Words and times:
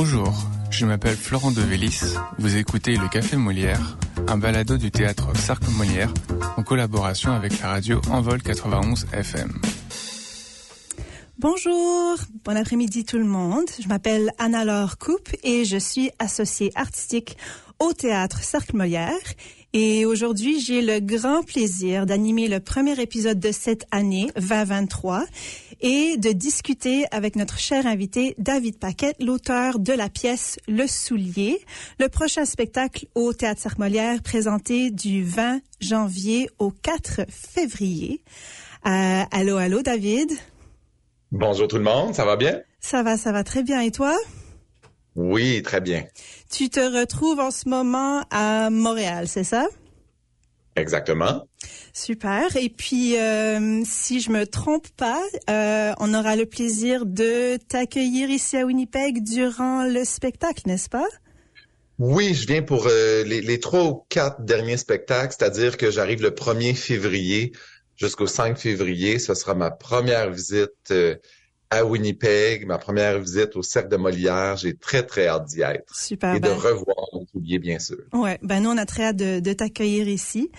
Bonjour, 0.00 0.32
je 0.70 0.86
m'appelle 0.86 1.16
Florent 1.16 1.50
Devélis. 1.50 2.14
Vous 2.38 2.56
écoutez 2.56 2.94
Le 2.94 3.08
Café 3.08 3.36
Molière, 3.36 3.98
un 4.28 4.38
balado 4.38 4.76
du 4.76 4.92
théâtre 4.92 5.36
Cercle 5.36 5.72
Molière 5.72 6.14
en 6.56 6.62
collaboration 6.62 7.32
avec 7.32 7.58
la 7.60 7.70
radio 7.70 8.00
Envol 8.08 8.40
91 8.40 9.08
FM. 9.12 9.60
Bonjour, 11.40 12.16
bon 12.44 12.56
après-midi 12.56 13.04
tout 13.04 13.18
le 13.18 13.24
monde. 13.24 13.66
Je 13.82 13.88
m'appelle 13.88 14.30
Anna-Laure 14.38 14.98
Coupe 14.98 15.30
et 15.42 15.64
je 15.64 15.78
suis 15.78 16.12
associée 16.20 16.70
artistique 16.76 17.36
au 17.80 17.92
théâtre 17.92 18.40
Cercle 18.40 18.76
Molière. 18.76 19.10
Et 19.72 20.06
aujourd'hui, 20.06 20.60
j'ai 20.60 20.80
le 20.80 21.00
grand 21.00 21.42
plaisir 21.42 22.06
d'animer 22.06 22.46
le 22.46 22.60
premier 22.60 23.00
épisode 23.00 23.40
de 23.40 23.50
cette 23.50 23.84
année 23.90 24.30
2023 24.36 25.24
et 25.80 26.16
de 26.16 26.30
discuter 26.32 27.06
avec 27.10 27.36
notre 27.36 27.58
cher 27.58 27.86
invité 27.86 28.34
David 28.38 28.78
Paquette, 28.78 29.16
l'auteur 29.20 29.78
de 29.78 29.92
la 29.92 30.08
pièce 30.08 30.58
Le 30.68 30.86
Soulier, 30.86 31.60
le 31.98 32.08
prochain 32.08 32.44
spectacle 32.44 33.06
au 33.14 33.32
Théâtre 33.32 33.60
Cercle-Molière 33.60 34.22
présenté 34.22 34.90
du 34.90 35.24
20 35.24 35.60
janvier 35.80 36.48
au 36.58 36.70
4 36.70 37.22
février. 37.28 38.22
Euh, 38.86 39.22
allô, 39.30 39.56
allô, 39.56 39.82
David. 39.82 40.32
Bonjour 41.32 41.68
tout 41.68 41.76
le 41.76 41.84
monde, 41.84 42.14
ça 42.14 42.24
va 42.24 42.36
bien? 42.36 42.60
Ça 42.80 43.02
va, 43.02 43.16
ça 43.16 43.32
va 43.32 43.44
très 43.44 43.62
bien. 43.62 43.80
Et 43.80 43.90
toi? 43.90 44.16
Oui, 45.14 45.62
très 45.62 45.80
bien. 45.80 46.04
Tu 46.50 46.70
te 46.70 46.80
retrouves 46.80 47.40
en 47.40 47.50
ce 47.50 47.68
moment 47.68 48.22
à 48.30 48.70
Montréal, 48.70 49.28
c'est 49.28 49.44
ça? 49.44 49.66
Exactement. 50.76 51.44
Super. 51.92 52.56
Et 52.56 52.68
puis, 52.68 53.16
euh, 53.16 53.82
si 53.84 54.20
je 54.20 54.30
me 54.30 54.46
trompe 54.46 54.88
pas, 54.96 55.22
euh, 55.50 55.92
on 55.98 56.14
aura 56.14 56.36
le 56.36 56.46
plaisir 56.46 57.06
de 57.06 57.56
t'accueillir 57.56 58.30
ici 58.30 58.56
à 58.56 58.64
Winnipeg 58.64 59.22
durant 59.22 59.84
le 59.84 60.04
spectacle, 60.04 60.62
n'est-ce 60.66 60.88
pas? 60.88 61.08
Oui, 61.98 62.34
je 62.34 62.46
viens 62.46 62.62
pour 62.62 62.86
euh, 62.86 63.24
les, 63.24 63.40
les, 63.40 63.58
trois 63.58 63.84
ou 63.84 64.04
quatre 64.08 64.42
derniers 64.44 64.76
spectacles, 64.76 65.34
c'est-à-dire 65.36 65.76
que 65.76 65.90
j'arrive 65.90 66.22
le 66.22 66.30
1er 66.30 66.74
février 66.74 67.52
jusqu'au 67.96 68.28
5 68.28 68.56
février. 68.56 69.18
Ce 69.18 69.34
sera 69.34 69.54
ma 69.54 69.72
première 69.72 70.30
visite 70.30 70.92
à 71.70 71.84
Winnipeg, 71.84 72.66
ma 72.66 72.78
première 72.78 73.18
visite 73.18 73.56
au 73.56 73.62
Cercle 73.62 73.88
de 73.88 73.96
Molière. 73.96 74.56
J'ai 74.56 74.74
très, 74.74 75.02
très 75.02 75.26
hâte 75.26 75.46
d'y 75.46 75.62
être. 75.62 75.94
Super. 75.94 76.34
Et 76.34 76.40
de 76.40 76.48
revoir 76.48 77.08
mon 77.12 77.26
soulier, 77.26 77.58
bien 77.58 77.78
sûr. 77.78 77.98
Ouais, 78.12 78.38
ben 78.42 78.62
nous, 78.62 78.70
on 78.70 78.78
a 78.78 78.86
très 78.86 79.04
hâte 79.04 79.16
de, 79.16 79.40
de 79.40 79.52
t'accueillir 79.52 80.08
ici. 80.08 80.50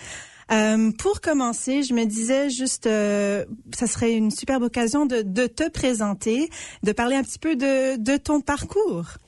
Euh, 0.52 0.90
pour 0.98 1.20
commencer, 1.20 1.82
je 1.82 1.94
me 1.94 2.04
disais 2.04 2.50
juste, 2.50 2.86
euh, 2.86 3.44
ça 3.74 3.86
serait 3.86 4.12
une 4.12 4.30
superbe 4.30 4.64
occasion 4.64 5.06
de, 5.06 5.22
de, 5.22 5.46
te 5.46 5.68
présenter, 5.68 6.50
de 6.82 6.92
parler 6.92 7.16
un 7.16 7.22
petit 7.22 7.38
peu 7.38 7.56
de, 7.56 7.96
de 7.96 8.16
ton 8.16 8.40
parcours. 8.40 9.18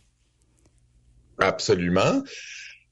Absolument. 1.38 2.22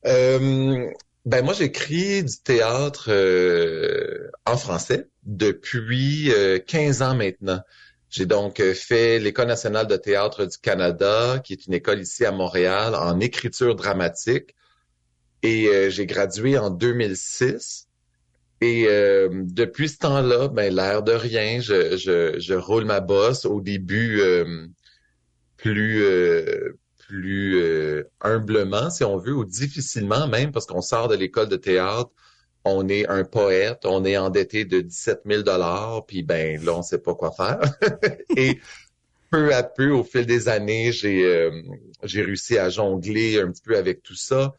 Euh, 0.06 0.86
ben 1.26 1.44
moi, 1.44 1.54
j'écris 1.54 2.24
du 2.24 2.36
théâtre 2.42 3.06
euh, 3.08 4.30
en 4.46 4.56
français 4.56 5.08
depuis 5.24 6.32
15 6.66 7.02
ans 7.02 7.14
maintenant. 7.14 7.60
J'ai 8.10 8.26
donc 8.26 8.60
fait 8.74 9.20
l'École 9.20 9.46
nationale 9.46 9.86
de 9.86 9.96
théâtre 9.96 10.44
du 10.44 10.58
Canada, 10.58 11.40
qui 11.44 11.52
est 11.52 11.66
une 11.66 11.74
école 11.74 12.00
ici 12.00 12.24
à 12.24 12.32
Montréal 12.32 12.96
en 12.96 13.20
écriture 13.20 13.76
dramatique. 13.76 14.56
Et 15.42 15.68
euh, 15.68 15.90
j'ai 15.90 16.06
gradué 16.06 16.58
en 16.58 16.70
2006. 16.70 17.88
Et 18.60 18.86
euh, 18.86 19.28
depuis 19.32 19.88
ce 19.88 19.98
temps-là, 19.98 20.48
ben 20.48 20.74
l'air 20.74 21.02
de 21.02 21.12
rien, 21.12 21.60
je, 21.60 21.96
je, 21.96 22.38
je, 22.38 22.54
roule 22.54 22.84
ma 22.84 23.00
bosse. 23.00 23.46
Au 23.46 23.60
début, 23.60 24.20
euh, 24.20 24.66
plus 25.56 26.04
plus 26.98 28.04
humblement, 28.20 28.90
si 28.90 29.02
on 29.02 29.16
veut, 29.16 29.34
ou 29.34 29.44
difficilement 29.44 30.28
même, 30.28 30.52
parce 30.52 30.66
qu'on 30.66 30.82
sort 30.82 31.08
de 31.08 31.16
l'école 31.16 31.48
de 31.48 31.56
théâtre 31.56 32.10
on 32.64 32.88
est 32.88 33.06
un 33.08 33.24
poète, 33.24 33.80
on 33.84 34.04
est 34.04 34.16
endetté 34.16 34.64
de 34.64 34.80
17 34.80 35.22
000 35.26 35.42
dollars, 35.42 36.04
puis 36.06 36.22
ben 36.22 36.62
là 36.62 36.76
on 36.76 36.82
sait 36.82 36.98
pas 36.98 37.14
quoi 37.14 37.32
faire. 37.32 37.60
Et 38.36 38.60
peu 39.30 39.54
à 39.54 39.62
peu, 39.62 39.90
au 39.90 40.04
fil 40.04 40.26
des 40.26 40.48
années, 40.48 40.92
j'ai 40.92 41.24
euh, 41.24 41.50
j'ai 42.02 42.22
réussi 42.22 42.58
à 42.58 42.68
jongler 42.68 43.40
un 43.40 43.50
petit 43.50 43.62
peu 43.62 43.76
avec 43.76 44.02
tout 44.02 44.16
ça. 44.16 44.54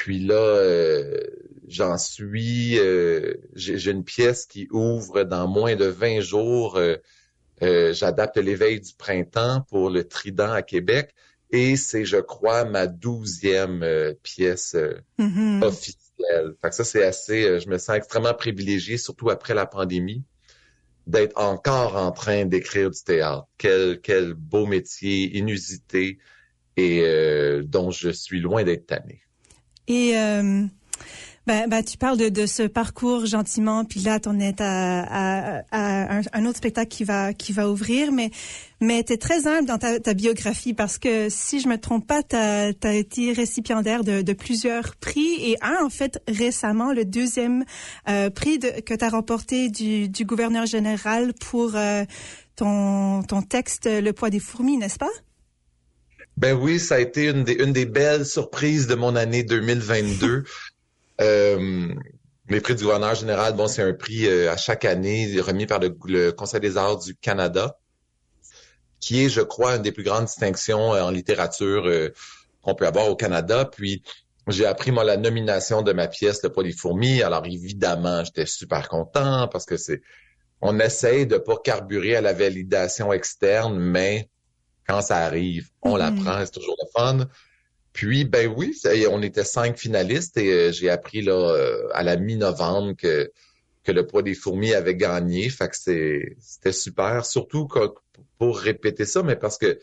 Puis 0.00 0.20
là, 0.20 0.34
euh, 0.34 1.20
j'en 1.66 1.98
suis, 1.98 2.78
euh, 2.78 3.34
j'ai 3.54 3.90
une 3.90 4.04
pièce 4.04 4.46
qui 4.46 4.68
ouvre 4.70 5.24
dans 5.24 5.48
moins 5.48 5.76
de 5.76 5.86
20 5.86 6.20
jours. 6.20 6.80
J'adapte 7.60 8.36
l'éveil 8.36 8.80
du 8.80 8.94
printemps 8.94 9.64
pour 9.68 9.90
le 9.90 10.04
Trident 10.04 10.52
à 10.52 10.62
Québec. 10.62 11.14
Et 11.50 11.76
c'est, 11.76 12.04
je 12.04 12.18
crois, 12.18 12.64
ma 12.64 12.86
douzième 12.86 13.84
pièce 14.22 14.76
mm-hmm. 15.18 15.64
officielle 15.64 16.08
fait 16.60 16.68
que 16.68 16.74
ça, 16.74 16.84
c'est 16.84 17.04
assez, 17.04 17.44
euh, 17.44 17.60
je 17.60 17.68
me 17.68 17.78
sens 17.78 17.96
extrêmement 17.96 18.34
privilégié, 18.34 18.98
surtout 18.98 19.30
après 19.30 19.54
la 19.54 19.66
pandémie, 19.66 20.24
d'être 21.06 21.38
encore 21.40 21.96
en 21.96 22.12
train 22.12 22.44
d'écrire 22.44 22.90
du 22.90 23.02
théâtre. 23.02 23.46
Quel, 23.56 24.00
quel 24.00 24.34
beau 24.34 24.66
métier, 24.66 25.36
inusité, 25.36 26.18
et 26.76 27.02
euh, 27.02 27.62
dont 27.64 27.90
je 27.90 28.10
suis 28.10 28.40
loin 28.40 28.62
d'être 28.64 28.86
tanné. 28.86 29.22
Et 29.88 30.16
euh, 30.16 30.62
ben, 31.46 31.66
ben, 31.66 31.82
tu 31.82 31.96
parles 31.96 32.18
de, 32.18 32.28
de, 32.28 32.44
ce 32.44 32.64
parcours 32.64 33.24
gentiment, 33.24 33.86
puis 33.86 34.00
là, 34.00 34.18
on 34.26 34.38
est 34.38 34.60
à, 34.60 35.00
à, 35.00 35.62
à 35.72 36.20
un, 36.34 36.44
autre 36.44 36.58
spectacle 36.58 36.88
qui 36.88 37.04
va 37.04 37.32
qui 37.32 37.54
va 37.54 37.70
ouvrir, 37.70 38.12
mais 38.12 38.30
mais 38.82 39.02
tu 39.02 39.14
es 39.14 39.16
très 39.16 39.46
humble 39.46 39.66
dans 39.66 39.78
ta, 39.78 39.98
ta, 39.98 40.12
biographie 40.12 40.74
parce 40.74 40.98
que 40.98 41.30
si 41.30 41.60
je 41.60 41.68
me 41.68 41.78
trompe 41.78 42.06
pas, 42.06 42.22
tu 42.22 42.36
as, 42.36 42.94
été 42.94 43.32
récipiendaire 43.32 44.04
de, 44.04 44.20
de, 44.20 44.32
plusieurs 44.34 44.94
prix 44.96 45.36
et 45.40 45.56
un 45.62 45.82
en 45.82 45.88
fait 45.88 46.22
récemment, 46.28 46.92
le 46.92 47.06
deuxième 47.06 47.64
euh, 48.10 48.28
prix 48.28 48.58
de, 48.58 48.68
que 48.82 48.92
tu 48.92 49.02
as 49.02 49.08
remporté 49.08 49.70
du, 49.70 50.10
du, 50.10 50.26
gouverneur 50.26 50.66
général 50.66 51.32
pour 51.32 51.76
euh, 51.76 52.04
ton, 52.56 53.22
ton 53.22 53.40
texte 53.40 53.88
Le 53.90 54.12
poids 54.12 54.28
des 54.28 54.40
fourmis, 54.40 54.76
n'est-ce 54.76 54.98
pas? 54.98 55.08
Ben 56.38 56.56
oui, 56.56 56.78
ça 56.78 56.94
a 56.94 56.98
été 57.00 57.24
une 57.24 57.42
des, 57.42 57.54
une 57.54 57.72
des 57.72 57.84
belles 57.84 58.24
surprises 58.24 58.86
de 58.86 58.94
mon 58.94 59.16
année 59.16 59.42
2022. 59.42 60.44
Euh, 61.20 61.92
les 62.48 62.60
prix 62.60 62.76
du 62.76 62.84
gouverneur 62.84 63.16
général, 63.16 63.56
bon, 63.56 63.66
c'est 63.66 63.82
un 63.82 63.92
prix 63.92 64.28
euh, 64.28 64.52
à 64.52 64.56
chaque 64.56 64.84
année 64.84 65.40
remis 65.40 65.66
par 65.66 65.80
le, 65.80 66.30
Conseil 66.30 66.60
des 66.60 66.76
arts 66.76 67.00
du 67.00 67.16
Canada, 67.16 67.76
qui 69.00 69.24
est, 69.24 69.28
je 69.28 69.40
crois, 69.40 69.74
une 69.74 69.82
des 69.82 69.90
plus 69.90 70.04
grandes 70.04 70.26
distinctions 70.26 70.94
euh, 70.94 71.02
en 71.02 71.10
littérature 71.10 71.88
euh, 71.88 72.10
qu'on 72.62 72.76
peut 72.76 72.86
avoir 72.86 73.08
au 73.08 73.16
Canada. 73.16 73.64
Puis, 73.64 74.04
j'ai 74.46 74.64
appris, 74.64 74.92
moi, 74.92 75.02
la 75.02 75.16
nomination 75.16 75.82
de 75.82 75.92
ma 75.92 76.06
pièce, 76.06 76.40
Le 76.44 76.50
poids 76.50 76.62
des 76.62 76.70
fourmis. 76.70 77.20
Alors, 77.20 77.44
évidemment, 77.46 78.22
j'étais 78.22 78.46
super 78.46 78.88
content 78.88 79.48
parce 79.48 79.66
que 79.66 79.76
c'est, 79.76 80.02
on 80.60 80.78
essaye 80.78 81.26
de 81.26 81.38
pas 81.38 81.56
carburer 81.56 82.14
à 82.14 82.20
la 82.20 82.32
validation 82.32 83.12
externe, 83.12 83.76
mais 83.76 84.30
quand 84.88 85.02
ça 85.02 85.18
arrive, 85.18 85.68
on 85.82 85.96
mm-hmm. 85.96 85.98
l'apprend, 85.98 86.44
c'est 86.44 86.52
toujours 86.52 86.76
le 86.80 86.88
fun. 86.96 87.28
Puis, 87.92 88.24
ben 88.24 88.52
oui, 88.54 88.78
on 89.10 89.22
était 89.22 89.44
cinq 89.44 89.76
finalistes 89.76 90.36
et 90.36 90.52
euh, 90.52 90.72
j'ai 90.72 90.88
appris 90.88 91.20
là 91.22 91.32
euh, 91.32 91.88
à 91.92 92.02
la 92.02 92.16
mi-novembre 92.16 92.94
que, 92.96 93.32
que 93.82 93.92
le 93.92 94.06
poids 94.06 94.22
des 94.22 94.34
fourmis 94.34 94.72
avait 94.72 94.94
gagné. 94.94 95.48
Fait 95.48 95.68
que 95.68 95.76
c'était 95.76 96.72
super, 96.72 97.26
surtout 97.26 97.68
pour 98.38 98.58
répéter 98.58 99.04
ça, 99.04 99.22
mais 99.22 99.36
parce 99.36 99.58
que 99.58 99.80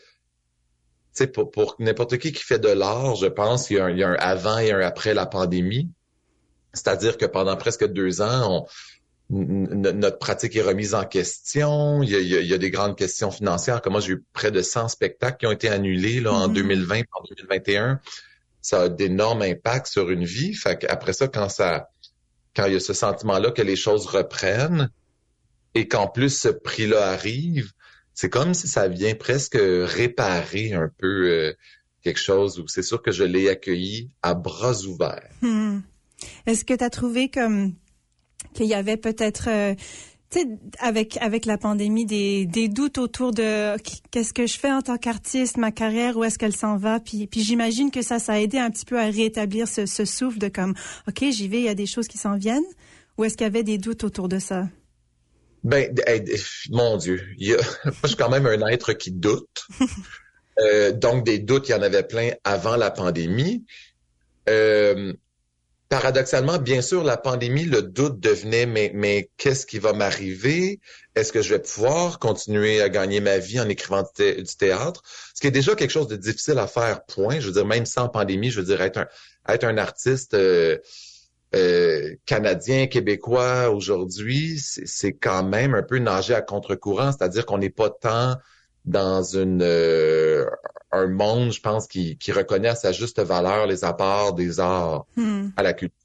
tu 1.14 1.26
pour, 1.28 1.50
pour 1.50 1.76
n'importe 1.78 2.18
qui 2.18 2.32
qui 2.32 2.42
fait 2.42 2.58
de 2.58 2.68
l'art, 2.68 3.16
je 3.16 3.26
pense 3.26 3.68
qu'il 3.68 3.76
y, 3.76 4.02
a 4.02 4.08
un 4.08 4.14
avant 4.14 4.58
et 4.58 4.72
un 4.72 4.80
après 4.80 5.14
la 5.14 5.26
pandémie. 5.26 5.90
C'est-à-dire 6.72 7.16
que 7.16 7.24
pendant 7.24 7.56
presque 7.56 7.86
deux 7.86 8.20
ans, 8.20 8.50
on, 8.50 8.66
notre 9.28 10.18
pratique 10.18 10.54
est 10.54 10.62
remise 10.62 10.94
en 10.94 11.04
question. 11.04 12.02
Il 12.02 12.10
y, 12.10 12.54
a, 12.54 12.58
des 12.58 12.70
grandes 12.70 12.96
questions 12.96 13.30
financières. 13.30 13.82
Comme 13.82 13.94
moi, 13.94 14.00
j'ai 14.00 14.12
eu 14.12 14.24
près 14.32 14.52
de 14.52 14.62
100 14.62 14.88
spectacles 14.88 15.38
qui 15.38 15.46
ont 15.46 15.52
été 15.52 15.68
annulés 15.68 16.20
là, 16.20 16.32
en 16.32 16.48
2020 16.48 16.94
mm-hmm. 16.94 17.04
en 17.12 17.24
2021. 17.28 18.00
Ça 18.62 18.82
a 18.82 18.88
d'énormes 18.88 19.42
impacts 19.42 19.88
sur 19.88 20.10
une 20.10 20.24
vie. 20.24 20.54
Fait 20.54 20.88
après 20.88 21.12
ça, 21.12 21.26
quand 21.26 21.48
ça, 21.48 21.88
quand 22.54 22.66
il 22.66 22.74
y 22.74 22.76
a 22.76 22.80
ce 22.80 22.92
sentiment-là 22.92 23.50
que 23.50 23.62
les 23.62 23.76
choses 23.76 24.06
reprennent 24.06 24.90
et 25.74 25.88
qu'en 25.88 26.06
plus 26.06 26.30
ce 26.30 26.48
prix-là 26.48 27.10
arrive, 27.10 27.72
c'est 28.14 28.30
comme 28.30 28.54
si 28.54 28.68
ça 28.68 28.88
vient 28.88 29.14
presque 29.14 29.58
réparer 29.60 30.72
un 30.72 30.90
peu 30.98 31.28
euh, 31.28 31.52
quelque 32.02 32.20
chose 32.20 32.58
où 32.58 32.66
c'est 32.68 32.82
sûr 32.82 33.02
que 33.02 33.12
je 33.12 33.24
l'ai 33.24 33.48
accueilli 33.48 34.10
à 34.22 34.34
bras 34.34 34.80
ouverts. 34.84 35.30
Hmm. 35.42 35.80
Est-ce 36.46 36.64
que 36.64 36.74
tu 36.74 36.82
as 36.82 36.90
trouvé 36.90 37.28
comme 37.28 37.74
qu'il 38.56 38.66
y 38.66 38.74
avait 38.74 38.96
peut-être 38.96 39.48
euh, 39.48 39.74
avec 40.80 41.16
avec 41.18 41.46
la 41.46 41.56
pandémie 41.56 42.04
des, 42.04 42.46
des 42.46 42.68
doutes 42.68 42.98
autour 42.98 43.32
de 43.32 43.76
qu'est-ce 44.10 44.32
que 44.32 44.46
je 44.46 44.58
fais 44.58 44.72
en 44.72 44.82
tant 44.82 44.98
qu'artiste, 44.98 45.56
ma 45.56 45.70
carrière, 45.70 46.16
où 46.16 46.24
est-ce 46.24 46.38
qu'elle 46.38 46.56
s'en 46.56 46.76
va, 46.76 47.00
puis 47.00 47.26
puis 47.26 47.42
j'imagine 47.42 47.90
que 47.90 48.02
ça 48.02 48.18
ça 48.18 48.32
a 48.34 48.38
aidé 48.38 48.58
un 48.58 48.70
petit 48.70 48.84
peu 48.84 48.98
à 48.98 49.06
rétablir 49.06 49.68
ce, 49.68 49.86
ce 49.86 50.04
souffle 50.04 50.38
de 50.38 50.48
comme 50.48 50.74
ok 51.08 51.24
j'y 51.30 51.48
vais, 51.48 51.58
il 51.58 51.64
y 51.64 51.68
a 51.68 51.74
des 51.74 51.86
choses 51.86 52.08
qui 52.08 52.18
s'en 52.18 52.36
viennent, 52.36 52.66
ou 53.16 53.24
est-ce 53.24 53.36
qu'il 53.36 53.44
y 53.44 53.48
avait 53.48 53.62
des 53.62 53.78
doutes 53.78 54.04
autour 54.04 54.28
de 54.28 54.38
ça? 54.38 54.66
Ben, 55.64 55.92
mon 56.70 56.96
Dieu, 56.96 57.22
il 57.38 57.48
y 57.48 57.54
a, 57.54 57.56
moi 57.84 57.94
je 58.02 58.08
suis 58.08 58.16
quand 58.16 58.30
même 58.30 58.46
un 58.46 58.66
être 58.68 58.92
qui 58.94 59.12
doute. 59.12 59.66
Euh, 60.58 60.90
donc, 60.90 61.24
des 61.24 61.38
doutes, 61.38 61.68
il 61.68 61.72
y 61.72 61.74
en 61.74 61.82
avait 61.82 62.02
plein 62.02 62.30
avant 62.42 62.76
la 62.76 62.90
pandémie. 62.90 63.66
Euh, 64.48 65.12
paradoxalement, 65.88 66.58
bien 66.58 66.82
sûr, 66.82 67.04
la 67.04 67.16
pandémie, 67.16 67.64
le 67.64 67.82
doute 67.82 68.18
devenait, 68.20 68.66
mais, 68.66 69.30
qu'est-ce 69.36 69.66
qui 69.66 69.78
va 69.78 69.92
m'arriver? 69.92 70.80
Est-ce 71.14 71.32
que 71.32 71.42
je 71.42 71.54
vais 71.54 71.60
pouvoir 71.60 72.18
continuer 72.18 72.80
à 72.82 72.88
gagner 72.88 73.20
ma 73.20 73.38
vie 73.38 73.60
en 73.60 73.68
écrivant 73.68 74.02
du, 74.18 74.44
théâtre? 74.58 75.02
Ce 75.34 75.40
qui 75.40 75.46
est 75.46 75.52
déjà 75.52 75.74
quelque 75.74 75.90
chose 75.90 76.08
de 76.08 76.16
difficile 76.16 76.58
à 76.58 76.66
faire, 76.66 77.04
point. 77.04 77.40
Je 77.40 77.46
veux 77.46 77.52
dire, 77.52 77.66
même 77.66 77.86
sans 77.86 78.08
pandémie, 78.08 78.50
je 78.50 78.60
veux 78.60 78.66
dire, 78.66 78.80
être 78.80 78.98
un, 78.98 79.06
être 79.48 79.64
un 79.64 79.78
artiste 79.78 80.34
euh, 80.34 80.78
euh, 81.54 82.14
canadien, 82.26 82.86
québécois 82.86 83.70
aujourd'hui, 83.70 84.58
c'est 84.58 85.12
quand 85.12 85.44
même 85.44 85.74
un 85.74 85.82
peu 85.82 85.98
nager 85.98 86.34
à 86.34 86.42
contre-courant, 86.42 87.12
c'est-à-dire 87.12 87.46
qu'on 87.46 87.58
n'est 87.58 87.70
pas 87.70 87.90
tant 87.90 88.36
dans 88.86 89.22
une 89.22 89.62
euh, 89.62 90.46
un 90.92 91.08
monde, 91.08 91.52
je 91.52 91.60
pense, 91.60 91.86
qui, 91.86 92.16
qui 92.16 92.32
reconnaît 92.32 92.68
à 92.68 92.74
sa 92.74 92.92
juste 92.92 93.20
valeur 93.20 93.66
les 93.66 93.84
apports 93.84 94.34
des 94.34 94.60
arts 94.60 95.06
hmm. 95.16 95.48
à 95.56 95.62
la 95.62 95.72
culture. 95.72 95.96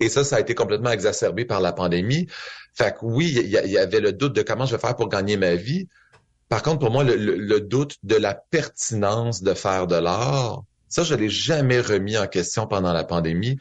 Et 0.00 0.08
ça, 0.08 0.24
ça 0.24 0.36
a 0.36 0.40
été 0.40 0.54
complètement 0.54 0.90
exacerbé 0.90 1.44
par 1.44 1.60
la 1.60 1.72
pandémie. 1.72 2.26
Fait 2.74 2.92
que 2.92 2.98
oui, 3.02 3.32
il 3.34 3.48
y, 3.48 3.78
avait 3.78 4.00
le 4.00 4.12
doute 4.12 4.34
de 4.34 4.42
comment 4.42 4.66
je 4.66 4.74
vais 4.76 4.80
faire 4.80 4.96
pour 4.96 5.08
gagner 5.08 5.38
ma 5.38 5.54
vie. 5.54 5.88
Par 6.50 6.62
contre, 6.62 6.80
pour 6.80 6.90
moi, 6.90 7.02
le, 7.02 7.16
le 7.16 7.60
doute 7.60 7.96
de 8.02 8.16
la 8.16 8.34
pertinence 8.34 9.42
de 9.42 9.54
faire 9.54 9.86
de 9.86 9.96
l'art, 9.96 10.64
ça, 10.88 11.02
je 11.02 11.14
l'ai 11.14 11.30
jamais 11.30 11.80
remis 11.80 12.18
en 12.18 12.26
question 12.26 12.66
pendant 12.66 12.92
la 12.92 13.04
pandémie. 13.04 13.58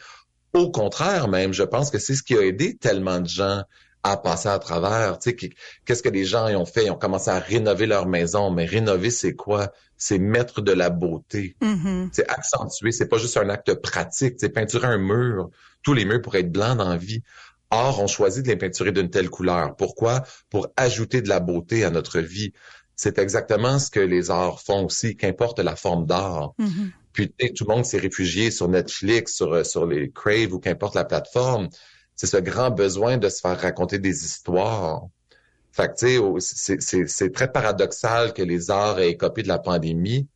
Au 0.53 0.71
contraire, 0.71 1.27
même, 1.27 1.53
je 1.53 1.63
pense 1.63 1.89
que 1.89 1.99
c'est 1.99 2.15
ce 2.15 2.23
qui 2.23 2.35
a 2.35 2.41
aidé 2.41 2.75
tellement 2.75 3.19
de 3.19 3.27
gens 3.27 3.63
à 4.05 4.17
passer 4.17 4.49
à 4.49 4.59
travers. 4.59 5.17
Tu 5.17 5.31
sais, 5.31 5.49
qu'est-ce 5.83 6.03
que 6.03 6.09
les 6.09 6.25
gens 6.25 6.47
ont 6.55 6.65
fait? 6.65 6.85
Ils 6.85 6.91
ont 6.91 6.95
commencé 6.95 7.31
à 7.31 7.39
rénover 7.39 7.87
leur 7.87 8.05
maison. 8.05 8.51
Mais 8.51 8.65
rénover, 8.65 9.09
c'est 9.09 9.33
quoi? 9.33 9.73
C'est 9.97 10.19
mettre 10.19 10.61
de 10.61 10.71
la 10.71 10.91
beauté. 10.91 11.55
Mm-hmm. 11.61 12.09
C'est 12.11 12.29
accentuer. 12.29 12.91
C'est 12.91 13.07
pas 13.07 13.17
juste 13.17 13.35
un 13.37 13.49
acte 13.49 13.73
pratique. 13.73 14.35
C'est 14.37 14.49
peinturer 14.49 14.85
un 14.85 14.99
mur. 14.99 15.49
Tous 15.81 15.93
les 15.93 16.05
murs 16.05 16.21
pourraient 16.21 16.41
être 16.41 16.51
blancs 16.51 16.77
dans 16.77 16.87
la 16.87 16.97
vie. 16.97 17.23
Or, 17.71 17.99
on 17.99 18.05
choisit 18.05 18.45
de 18.45 18.49
les 18.49 18.57
peinturer 18.57 18.91
d'une 18.91 19.09
telle 19.09 19.31
couleur. 19.31 19.75
Pourquoi? 19.75 20.21
Pour 20.51 20.67
ajouter 20.77 21.23
de 21.23 21.29
la 21.29 21.39
beauté 21.39 21.83
à 21.83 21.89
notre 21.89 22.19
vie. 22.19 22.53
C'est 22.95 23.17
exactement 23.17 23.79
ce 23.79 23.89
que 23.89 23.99
les 23.99 24.29
arts 24.29 24.61
font 24.61 24.85
aussi, 24.85 25.17
qu'importe 25.17 25.59
la 25.59 25.75
forme 25.75 26.05
d'art. 26.05 26.53
Mm-hmm. 26.59 26.91
Puis 27.11 27.33
tout 27.55 27.65
le 27.67 27.73
monde 27.73 27.85
s'est 27.85 27.97
réfugié 27.97 28.51
sur 28.51 28.67
Netflix, 28.69 29.33
sur, 29.33 29.65
sur 29.65 29.87
les 29.87 30.11
Crave 30.11 30.53
ou 30.53 30.59
qu'importe 30.59 30.93
la 30.93 31.05
plateforme 31.05 31.69
c'est 32.15 32.27
ce 32.27 32.37
grand 32.37 32.71
besoin 32.71 33.17
de 33.17 33.29
se 33.29 33.41
faire 33.41 33.59
raconter 33.59 33.99
des 33.99 34.25
histoires. 34.25 35.03
Fait 35.71 35.89
que, 35.89 36.37
tu 36.37 36.79
sais, 36.79 37.05
c'est 37.07 37.33
très 37.33 37.51
paradoxal 37.51 38.33
que 38.33 38.41
les 38.41 38.71
arts 38.71 38.99
aient 38.99 39.17
copié 39.17 39.43
de 39.43 39.49
la 39.49 39.59
pandémie, 39.59 40.27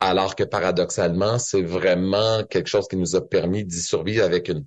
alors 0.00 0.34
que 0.34 0.42
paradoxalement, 0.42 1.38
c'est 1.38 1.62
vraiment 1.62 2.42
quelque 2.44 2.68
chose 2.68 2.88
qui 2.88 2.96
nous 2.96 3.14
a 3.14 3.20
permis 3.20 3.64
d'y 3.64 3.80
survivre 3.80 4.24
avec 4.24 4.48
une 4.48 4.64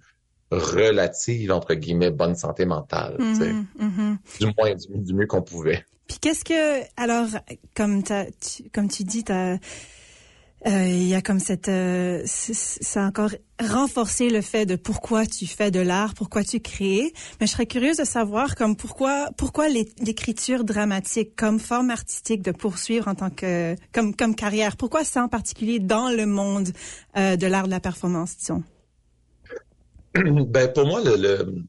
relative, 0.51 1.51
entre 1.51 1.73
guillemets, 1.73 2.11
bonne 2.11 2.35
santé 2.35 2.65
mentale, 2.65 3.15
mm-hmm, 3.19 3.65
mm-hmm. 3.79 4.17
du 4.39 4.53
moins 4.57 4.75
du, 4.75 5.13
mieux 5.13 5.27
qu'on 5.27 5.41
pouvait. 5.41 5.85
Puis 6.07 6.19
qu'est-ce 6.19 6.43
que, 6.43 6.83
alors, 6.97 7.27
comme, 7.75 8.03
tu, 8.03 8.69
comme 8.73 8.89
tu 8.89 9.03
dis, 9.03 9.23
tu 9.23 9.33
euh, 10.67 10.85
il 10.85 11.07
y 11.07 11.15
a 11.15 11.21
comme 11.21 11.39
cette, 11.39 11.69
euh, 11.69 12.21
ça 12.25 13.03
a 13.03 13.07
encore 13.07 13.31
renforcé 13.59 14.29
le 14.29 14.41
fait 14.41 14.65
de 14.67 14.75
pourquoi 14.75 15.25
tu 15.25 15.47
fais 15.47 15.71
de 15.71 15.79
l'art, 15.79 16.13
pourquoi 16.13 16.43
tu 16.43 16.59
crées. 16.59 17.13
Mais 17.39 17.47
je 17.47 17.51
serais 17.51 17.65
curieuse 17.65 17.97
de 17.97 18.03
savoir 18.03 18.55
comme 18.55 18.75
pourquoi, 18.75 19.29
pourquoi 19.37 19.69
l'écriture 19.69 20.63
dramatique 20.63 21.35
comme 21.35 21.59
forme 21.59 21.89
artistique 21.89 22.43
de 22.43 22.51
poursuivre 22.51 23.07
en 23.07 23.15
tant 23.15 23.31
que, 23.31 23.75
comme, 23.91 24.15
comme 24.15 24.35
carrière. 24.35 24.77
Pourquoi 24.77 25.03
ça 25.03 25.23
en 25.23 25.29
particulier 25.29 25.79
dans 25.79 26.09
le 26.09 26.27
monde 26.27 26.69
euh, 27.17 27.35
de 27.37 27.47
l'art 27.47 27.65
de 27.65 27.71
la 27.71 27.79
performance, 27.79 28.37
disons? 28.37 28.63
Ben 30.13 30.71
pour 30.71 30.85
moi, 30.85 31.01
le, 31.03 31.65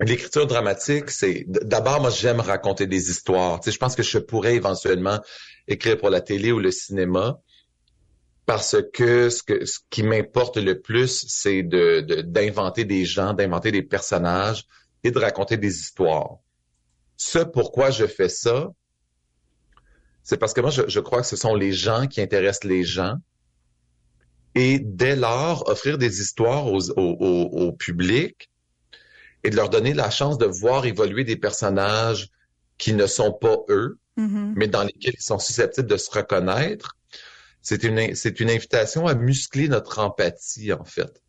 L'écriture 0.00 0.46
dramatique, 0.46 1.08
c'est 1.10 1.44
d'abord 1.46 2.00
moi 2.00 2.10
j'aime 2.10 2.40
raconter 2.40 2.88
des 2.88 3.10
histoires. 3.10 3.60
Tu 3.60 3.66
sais, 3.66 3.74
je 3.74 3.78
pense 3.78 3.94
que 3.94 4.02
je 4.02 4.18
pourrais 4.18 4.56
éventuellement 4.56 5.20
écrire 5.68 5.96
pour 5.96 6.10
la 6.10 6.20
télé 6.20 6.50
ou 6.50 6.58
le 6.58 6.72
cinéma, 6.72 7.38
parce 8.46 8.76
que 8.92 9.30
ce, 9.30 9.42
que, 9.42 9.64
ce 9.64 9.78
qui 9.90 10.02
m'importe 10.02 10.56
le 10.58 10.80
plus, 10.80 11.24
c'est 11.28 11.62
de, 11.62 12.00
d'inventer 12.22 12.84
des 12.84 13.04
gens, 13.04 13.32
d'inventer 13.32 13.72
des 13.72 13.82
personnages 13.82 14.66
et 15.02 15.10
de 15.10 15.18
raconter 15.18 15.56
des 15.56 15.78
histoires. 15.78 16.36
Ce 17.16 17.38
pourquoi 17.38 17.90
je 17.90 18.06
fais 18.06 18.28
ça, 18.28 18.70
c'est 20.22 20.38
parce 20.38 20.54
que 20.54 20.60
moi, 20.60 20.70
je, 20.70 21.00
crois 21.00 21.20
que 21.20 21.26
ce 21.26 21.36
sont 21.36 21.54
les 21.54 21.72
gens 21.72 22.06
qui 22.06 22.20
intéressent 22.20 22.64
les 22.64 22.82
gens. 22.82 23.16
Et 24.54 24.78
dès 24.78 25.16
lors, 25.16 25.68
offrir 25.68 25.98
des 25.98 26.20
histoires 26.20 26.66
au, 26.66 26.80
au, 26.96 27.72
public 27.72 28.50
et 29.42 29.50
de 29.50 29.56
leur 29.56 29.68
donner 29.68 29.92
la 29.92 30.10
chance 30.10 30.38
de 30.38 30.46
voir 30.46 30.86
évoluer 30.86 31.24
des 31.24 31.36
personnages 31.36 32.30
qui 32.78 32.94
ne 32.94 33.06
sont 33.06 33.32
pas 33.32 33.56
eux, 33.68 33.98
mm-hmm. 34.16 34.52
mais 34.56 34.68
dans 34.68 34.84
lesquels 34.84 35.14
ils 35.18 35.22
sont 35.22 35.38
susceptibles 35.38 35.88
de 35.88 35.96
se 35.98 36.10
reconnaître, 36.10 36.96
c'est 37.64 37.82
une, 37.82 38.14
c'est 38.14 38.40
une 38.40 38.50
invitation 38.50 39.06
à 39.06 39.14
muscler 39.14 39.68
notre 39.68 39.98
empathie, 39.98 40.72
en 40.72 40.84
fait. 40.84 41.22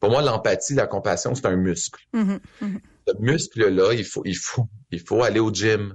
Pour 0.00 0.10
moi, 0.10 0.22
l'empathie, 0.22 0.74
la 0.74 0.86
compassion, 0.86 1.34
c'est 1.34 1.46
un 1.46 1.56
muscle. 1.56 2.00
Mm-hmm, 2.14 2.40
mm-hmm. 2.62 2.80
Ce 3.06 3.12
muscle-là, 3.20 3.92
il 3.92 4.04
faut, 4.04 4.22
il 4.24 4.36
faut, 4.36 4.66
il 4.90 5.00
faut 5.00 5.22
aller 5.22 5.40
au 5.40 5.52
gym 5.52 5.94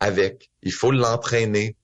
avec. 0.00 0.50
Il 0.62 0.72
faut 0.72 0.90
l'entraîner. 0.90 1.76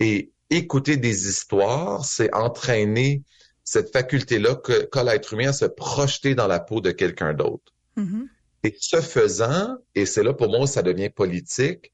Et 0.00 0.32
écouter 0.50 0.96
des 0.96 1.28
histoires, 1.28 2.04
c'est 2.04 2.34
entraîner 2.34 3.22
cette 3.62 3.92
faculté-là 3.92 4.56
qu'a 4.90 5.04
l'être 5.04 5.34
humain 5.34 5.50
à 5.50 5.52
se 5.52 5.66
projeter 5.66 6.34
dans 6.34 6.48
la 6.48 6.58
peau 6.58 6.80
de 6.80 6.90
quelqu'un 6.90 7.34
d'autre. 7.34 7.72
Mm-hmm. 7.98 8.26
Et 8.64 8.76
ce 8.80 9.00
faisant, 9.00 9.76
et 9.94 10.06
c'est 10.06 10.24
là 10.24 10.34
pour 10.34 10.48
moi 10.48 10.62
où 10.62 10.66
ça 10.66 10.82
devient 10.82 11.08
politique, 11.08 11.92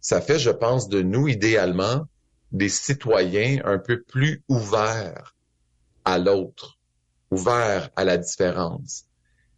ça 0.00 0.20
fait, 0.20 0.38
je 0.38 0.50
pense, 0.50 0.88
de 0.88 1.02
nous 1.02 1.26
idéalement 1.26 2.06
des 2.52 2.68
citoyens 2.68 3.60
un 3.64 3.78
peu 3.78 4.02
plus 4.02 4.42
ouverts 4.48 5.34
à 6.04 6.18
l'autre, 6.18 6.78
ouverts 7.30 7.90
à 7.96 8.04
la 8.04 8.16
différence. 8.16 9.04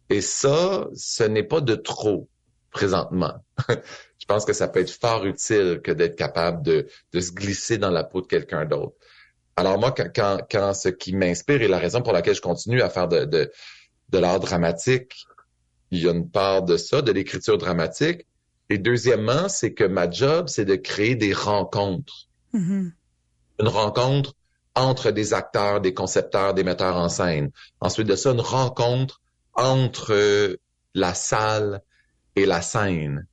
Et 0.09 0.21
ça, 0.21 0.87
ce 0.93 1.23
n'est 1.23 1.43
pas 1.43 1.61
de 1.61 1.75
trop 1.75 2.27
présentement. 2.71 3.33
Je 3.69 4.25
pense 4.27 4.45
que 4.45 4.53
ça 4.53 4.67
peut 4.67 4.81
être 4.81 4.91
fort 4.91 5.25
utile 5.25 5.81
que 5.83 5.91
d'être 5.91 6.15
capable 6.15 6.63
de, 6.63 6.87
de, 7.13 7.19
se 7.19 7.31
glisser 7.31 7.77
dans 7.77 7.91
la 7.91 8.03
peau 8.03 8.21
de 8.21 8.27
quelqu'un 8.27 8.65
d'autre. 8.65 8.95
Alors 9.55 9.79
moi, 9.79 9.91
quand, 9.91 10.41
quand, 10.49 10.73
ce 10.73 10.89
qui 10.89 11.15
m'inspire 11.15 11.61
et 11.61 11.67
la 11.67 11.79
raison 11.79 12.01
pour 12.01 12.13
laquelle 12.13 12.35
je 12.35 12.41
continue 12.41 12.81
à 12.81 12.89
faire 12.89 13.07
de, 13.07 13.25
de, 13.25 13.51
de 14.09 14.17
l'art 14.17 14.39
dramatique, 14.39 15.25
il 15.91 16.03
y 16.03 16.07
a 16.07 16.11
une 16.11 16.29
part 16.29 16.63
de 16.63 16.77
ça, 16.77 17.01
de 17.01 17.11
l'écriture 17.11 17.57
dramatique. 17.57 18.25
Et 18.69 18.77
deuxièmement, 18.77 19.49
c'est 19.49 19.73
que 19.73 19.83
ma 19.83 20.09
job, 20.09 20.47
c'est 20.47 20.65
de 20.65 20.75
créer 20.75 21.15
des 21.15 21.33
rencontres 21.33 22.29
Mm-hmm. 22.53 22.91
Une 23.59 23.67
rencontre 23.67 24.33
entre 24.75 25.11
des 25.11 25.33
acteurs, 25.33 25.81
des 25.81 25.93
concepteurs, 25.93 26.53
des 26.53 26.63
metteurs 26.63 26.95
en 26.95 27.09
scène. 27.09 27.51
Ensuite 27.79 28.07
de 28.07 28.15
ça, 28.15 28.31
une 28.31 28.41
rencontre 28.41 29.21
entre 29.53 30.57
la 30.93 31.13
salle 31.13 31.81
et 32.35 32.45
la 32.45 32.61
scène. 32.61 33.27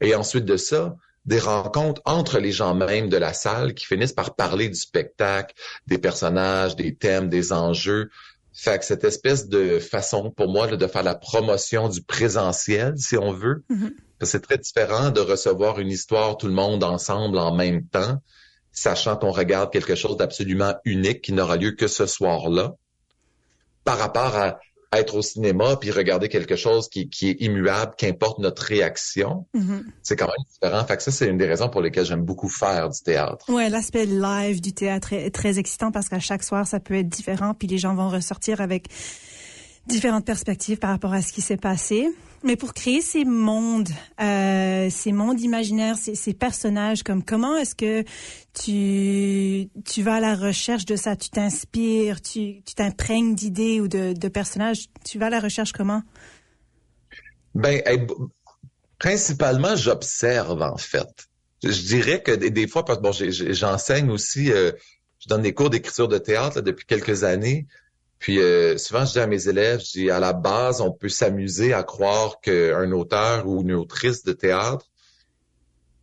Et 0.00 0.14
ensuite 0.14 0.44
de 0.44 0.56
ça, 0.56 0.96
des 1.24 1.38
rencontres 1.38 2.00
entre 2.04 2.38
les 2.38 2.52
gens 2.52 2.74
même 2.74 3.08
de 3.08 3.16
la 3.16 3.32
salle 3.32 3.74
qui 3.74 3.86
finissent 3.86 4.12
par 4.12 4.34
parler 4.34 4.68
du 4.68 4.74
spectacle, 4.74 5.54
des 5.86 5.98
personnages, 5.98 6.74
des 6.74 6.94
thèmes, 6.94 7.28
des 7.28 7.52
enjeux. 7.52 8.10
Fait 8.52 8.78
que 8.78 8.84
cette 8.84 9.04
espèce 9.04 9.48
de 9.48 9.78
façon 9.78 10.30
pour 10.30 10.48
moi 10.48 10.66
de 10.66 10.86
faire 10.86 11.02
la 11.02 11.14
promotion 11.14 11.88
du 11.88 12.02
présentiel, 12.02 12.94
si 12.96 13.16
on 13.16 13.32
veut, 13.32 13.64
mm-hmm. 13.70 13.92
c'est 14.22 14.42
très 14.42 14.58
différent 14.58 15.10
de 15.10 15.20
recevoir 15.20 15.78
une 15.78 15.90
histoire 15.90 16.36
tout 16.36 16.48
le 16.48 16.52
monde 16.52 16.82
ensemble 16.82 17.38
en 17.38 17.54
même 17.54 17.86
temps 17.86 18.20
sachant 18.72 19.16
qu'on 19.16 19.30
regarde 19.30 19.70
quelque 19.70 19.94
chose 19.94 20.16
d'absolument 20.16 20.74
unique 20.84 21.22
qui 21.22 21.32
n'aura 21.32 21.56
lieu 21.56 21.72
que 21.72 21.88
ce 21.88 22.06
soir-là, 22.06 22.74
par 23.84 23.98
rapport 23.98 24.36
à 24.36 24.58
être 24.92 25.14
au 25.16 25.22
cinéma 25.22 25.76
puis 25.76 25.90
regarder 25.90 26.28
quelque 26.28 26.56
chose 26.56 26.88
qui, 26.88 27.08
est 27.22 27.40
immuable, 27.40 27.94
qu'importe 27.96 28.38
notre 28.38 28.62
réaction, 28.62 29.46
mm-hmm. 29.54 29.84
c'est 30.02 30.16
quand 30.16 30.26
même 30.26 30.44
différent. 30.50 30.84
Fait 30.84 30.96
que 30.96 31.02
ça, 31.02 31.10
c'est 31.10 31.28
une 31.28 31.38
des 31.38 31.46
raisons 31.46 31.68
pour 31.68 31.80
lesquelles 31.80 32.04
j'aime 32.04 32.24
beaucoup 32.24 32.48
faire 32.48 32.90
du 32.90 33.00
théâtre. 33.00 33.48
Ouais, 33.48 33.70
l'aspect 33.70 34.06
live 34.06 34.60
du 34.60 34.72
théâtre 34.72 35.12
est 35.14 35.30
très 35.30 35.58
excitant 35.58 35.90
parce 35.92 36.08
qu'à 36.08 36.20
chaque 36.20 36.42
soir, 36.42 36.66
ça 36.66 36.78
peut 36.78 36.94
être 36.94 37.08
différent 37.08 37.54
puis 37.54 37.68
les 37.68 37.78
gens 37.78 37.94
vont 37.94 38.10
ressortir 38.10 38.60
avec 38.60 38.88
différentes 39.86 40.24
perspectives 40.24 40.78
par 40.78 40.90
rapport 40.90 41.12
à 41.12 41.22
ce 41.22 41.32
qui 41.32 41.40
s'est 41.40 41.56
passé. 41.56 42.08
Mais 42.44 42.56
pour 42.56 42.74
créer 42.74 43.00
ces 43.00 43.24
mondes, 43.24 43.88
euh, 44.20 44.88
ces 44.90 45.12
mondes 45.12 45.40
imaginaires, 45.40 45.96
ces, 45.96 46.34
personnages, 46.34 47.04
comme 47.04 47.22
comment 47.22 47.56
est-ce 47.56 47.76
que 47.76 48.04
tu 48.52 49.68
tu 49.84 50.02
vas 50.02 50.16
à 50.16 50.20
la 50.20 50.34
recherche 50.34 50.84
de 50.84 50.96
ça, 50.96 51.14
tu 51.14 51.30
t'inspires, 51.30 52.20
tu 52.20 52.62
tu 52.62 52.74
t'imprègnes 52.74 53.36
d'idées 53.36 53.80
ou 53.80 53.86
de, 53.86 54.12
de 54.12 54.28
personnages, 54.28 54.86
tu 55.04 55.18
vas 55.18 55.26
à 55.26 55.30
la 55.30 55.38
recherche 55.38 55.72
comment? 55.72 56.02
Ben 57.54 57.80
principalement 58.98 59.76
j'observe 59.76 60.62
en 60.62 60.76
fait. 60.76 61.28
je, 61.62 61.82
dirais 61.82 62.22
que 62.22 62.32
des, 62.32 62.68
fois, 62.68 62.84
parce 62.84 62.98
que 62.98 63.02
bon, 63.02 63.12
j'enseigne 63.52 64.10
aussi, 64.10 64.52
euh, 64.52 64.72
je 65.18 65.28
donne 65.28 65.42
des 65.42 65.54
cours 65.54 65.70
d'écriture 65.70 66.08
de 66.08 66.18
théâtre 66.18 66.60
depuis 66.60 66.86
quelques 66.86 67.24
années. 67.24 67.66
Puis 68.22 68.38
euh, 68.38 68.78
souvent, 68.78 69.04
je 69.04 69.12
dis 69.14 69.18
à 69.18 69.26
mes 69.26 69.48
élèves, 69.48 69.80
je 69.80 69.98
dis 69.98 70.10
à 70.10 70.20
la 70.20 70.32
base, 70.32 70.80
on 70.80 70.92
peut 70.92 71.08
s'amuser 71.08 71.72
à 71.72 71.82
croire 71.82 72.40
qu'un 72.40 72.92
auteur 72.92 73.48
ou 73.48 73.62
une 73.62 73.72
autrice 73.72 74.22
de 74.22 74.32
théâtre, 74.32 74.86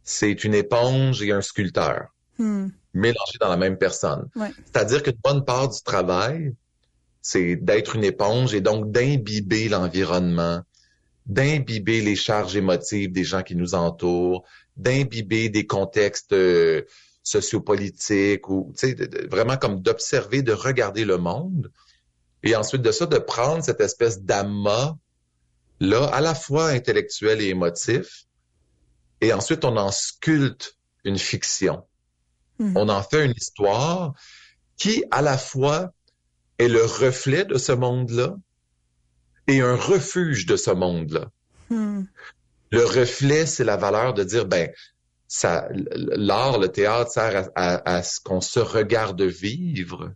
c'est 0.04 0.44
une 0.44 0.54
éponge 0.54 1.24
et 1.24 1.32
un 1.32 1.40
sculpteur 1.40 2.14
hmm. 2.38 2.68
mélangés 2.94 3.38
dans 3.40 3.48
la 3.48 3.56
même 3.56 3.78
personne. 3.78 4.28
C'est-à-dire 4.66 5.02
qu'une 5.02 5.18
bonne 5.24 5.46
part 5.46 5.70
du 5.70 5.82
travail, 5.82 6.54
c'est 7.22 7.56
d'être 7.56 7.96
une 7.96 8.04
éponge 8.04 8.54
et 8.54 8.60
donc 8.60 8.92
d'imbiber 8.92 9.70
l'environnement, 9.70 10.62
d'imbiber 11.26 12.02
les 12.02 12.18
charges 12.18 12.58
émotives 12.58 13.14
des 13.14 13.24
gens 13.24 13.44
qui 13.44 13.56
nous 13.56 13.76
entourent, 13.76 14.44
d'imbiber 14.76 15.48
des 15.48 15.66
contextes 15.66 16.34
euh, 16.34 16.82
sociopolitiques 17.24 18.50
ou 18.50 18.74
vraiment 19.32 19.56
comme 19.56 19.82
d'observer, 19.82 20.42
de 20.42 20.52
regarder 20.52 21.06
le 21.06 21.18
monde. 21.18 21.72
Et 22.44 22.56
ensuite 22.56 22.82
de 22.82 22.92
ça, 22.92 23.06
de 23.06 23.18
prendre 23.18 23.64
cette 23.64 23.82
espèce 23.82 24.22
d'amas 24.22 24.96
là, 25.80 26.06
à 26.06 26.22
la 26.22 26.36
fois 26.36 26.68
intellectuel 26.70 27.42
et 27.42 27.48
émotif, 27.48 28.26
et 29.22 29.34
ensuite 29.34 29.66
on 29.66 29.78
en 29.78 29.92
sculpte 29.92 30.78
une 31.04 31.18
fiction. 31.18 31.86
Hmm. 32.60 32.76
On 32.76 32.90
en 32.90 33.04
fait 33.04 33.26
une 33.26 33.34
histoire 33.36 34.14
qui, 34.78 35.04
à 35.12 35.22
la 35.22 35.38
fois, 35.38 35.92
est 36.58 36.68
le 36.68 36.84
reflet 36.84 37.46
de 37.46 37.58
ce 37.58 37.72
monde-là 37.72 38.36
et 39.48 39.62
un 39.62 39.76
refuge 39.76 40.46
de 40.46 40.56
ce 40.56 40.72
monde-là. 40.72 41.32
Hmm. 41.70 42.04
Le 42.72 42.86
reflet, 42.86 43.46
c'est 43.46 43.64
la 43.64 43.78
valeur 43.78 44.14
de 44.14 44.24
dire, 44.24 44.46
ben, 44.46 44.70
ça, 45.28 45.68
l'art, 45.72 46.60
le 46.60 46.70
théâtre 46.70 47.12
sert 47.12 47.50
à, 47.56 48.04
ce 48.04 48.20
qu'on 48.20 48.42
se 48.42 48.60
regarde 48.60 49.22
vivre 49.22 50.12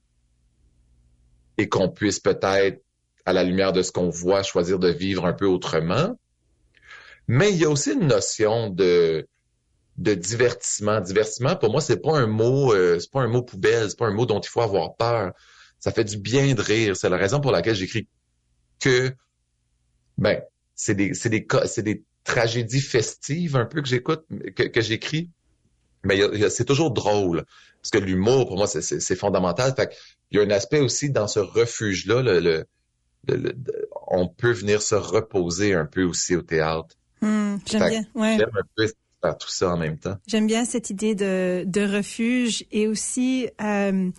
et 1.58 1.70
qu'on 1.70 1.90
puisse 1.90 2.20
peut-être, 2.20 2.82
à 3.26 3.34
la 3.34 3.44
lumière 3.44 3.72
de 3.72 3.82
ce 3.82 3.92
qu'on 3.92 4.10
voit, 4.10 4.44
choisir 4.44 4.80
de 4.80 4.90
vivre 4.90 5.26
un 5.26 5.34
peu 5.34 5.46
autrement. 5.46 6.18
Mais 7.28 7.52
il 7.52 7.58
y 7.58 7.66
a 7.66 7.70
aussi 7.70 7.94
une 7.94 8.08
notion 8.08 8.70
de, 8.70 9.28
de 9.98 10.14
divertissement. 10.14 11.00
Divertissement, 11.00 11.56
pour 11.56 11.72
moi, 11.72 11.82
c'est 11.82 12.02
pas 12.02 12.18
un 12.18 12.28
mot, 12.28 12.74
euh, 12.74 13.00
c'est 13.00 13.12
pas 13.12 13.22
un 13.22 13.28
mot 13.28 13.44
poubelle, 13.44 13.90
c'est 13.90 13.98
pas 13.98 14.08
un 14.08 14.14
mot 14.14 14.26
dont 14.26 14.40
il 14.40 14.50
faut 14.50 14.62
avoir 14.62 14.96
peur. 14.96 15.32
Ça 15.80 15.92
fait 15.92 16.04
du 16.04 16.18
bien 16.18 16.54
de 16.54 16.62
rire. 16.62 16.98
C'est 16.98 17.10
la 17.10 17.18
raison 17.18 17.40
pour 17.40 17.52
laquelle 17.52 17.76
j'écris 17.76 18.08
que, 18.80 19.14
ben, 20.18 20.42
c'est 20.76 20.96
des, 20.96 21.14
c'est 21.14 21.30
des, 21.30 21.46
c'est 21.66 21.84
des 21.84 22.04
tragédies 22.24 22.82
festives 22.82 23.56
un 23.56 23.66
peu 23.66 23.82
que 23.82 23.88
j'écoute, 23.88 24.26
que, 24.56 24.82
j'écris. 24.82 25.30
Mais 26.04 26.50
c'est 26.50 26.66
toujours 26.66 26.92
drôle. 26.92 27.46
Parce 27.82 27.92
que 27.92 27.98
l'humour, 27.98 28.48
pour 28.48 28.58
moi, 28.58 28.68
c'est 28.68 29.16
fondamental. 29.16 29.74
Fait 29.76 29.96
il 30.32 30.38
y 30.38 30.42
a 30.42 30.44
un 30.44 30.50
aspect 30.50 30.80
aussi 30.80 31.10
dans 31.10 31.28
ce 31.28 31.40
refuge-là, 31.40 32.22
le, 32.22 32.66
on 34.08 34.28
peut 34.28 34.52
venir 34.52 34.82
se 34.82 34.96
reposer 34.96 35.74
un 35.74 35.86
peu 35.86 36.04
aussi 36.04 36.36
au 36.36 36.42
théâtre. 36.42 36.96
Hmm, 37.22 37.58
j'aime 37.66 37.90
bien, 37.90 38.06
ouais. 38.16 38.38
J'aime 38.38 38.52
un 38.54 38.68
peu 38.76 38.92
faire 39.22 39.38
tout 39.38 39.50
ça 39.50 39.70
en 39.70 39.78
même 39.78 39.98
temps. 39.98 40.18
J'aime 40.28 40.48
bien 40.48 40.66
cette 40.66 40.90
idée 40.90 41.16
de, 41.16 41.64
de 41.66 41.82
refuge 41.82 42.66
et 42.72 42.88
aussi 42.88 43.48
euh, 43.62 44.10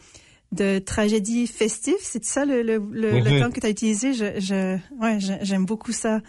de 0.52 0.78
tragédie 0.78 1.46
festive. 1.46 1.96
C'est 2.00 2.24
ça 2.24 2.44
le, 2.44 2.62
le, 2.62 2.78
le, 2.78 3.12
mm-hmm. 3.12 3.38
terme 3.38 3.52
que 3.52 3.60
tu 3.60 3.66
as 3.66 3.70
utilisé? 3.70 4.14
Je, 4.14 4.40
je, 4.40 4.78
ouais, 5.02 5.18
j'aime 5.42 5.66
beaucoup 5.66 5.92
ça. 5.92 6.20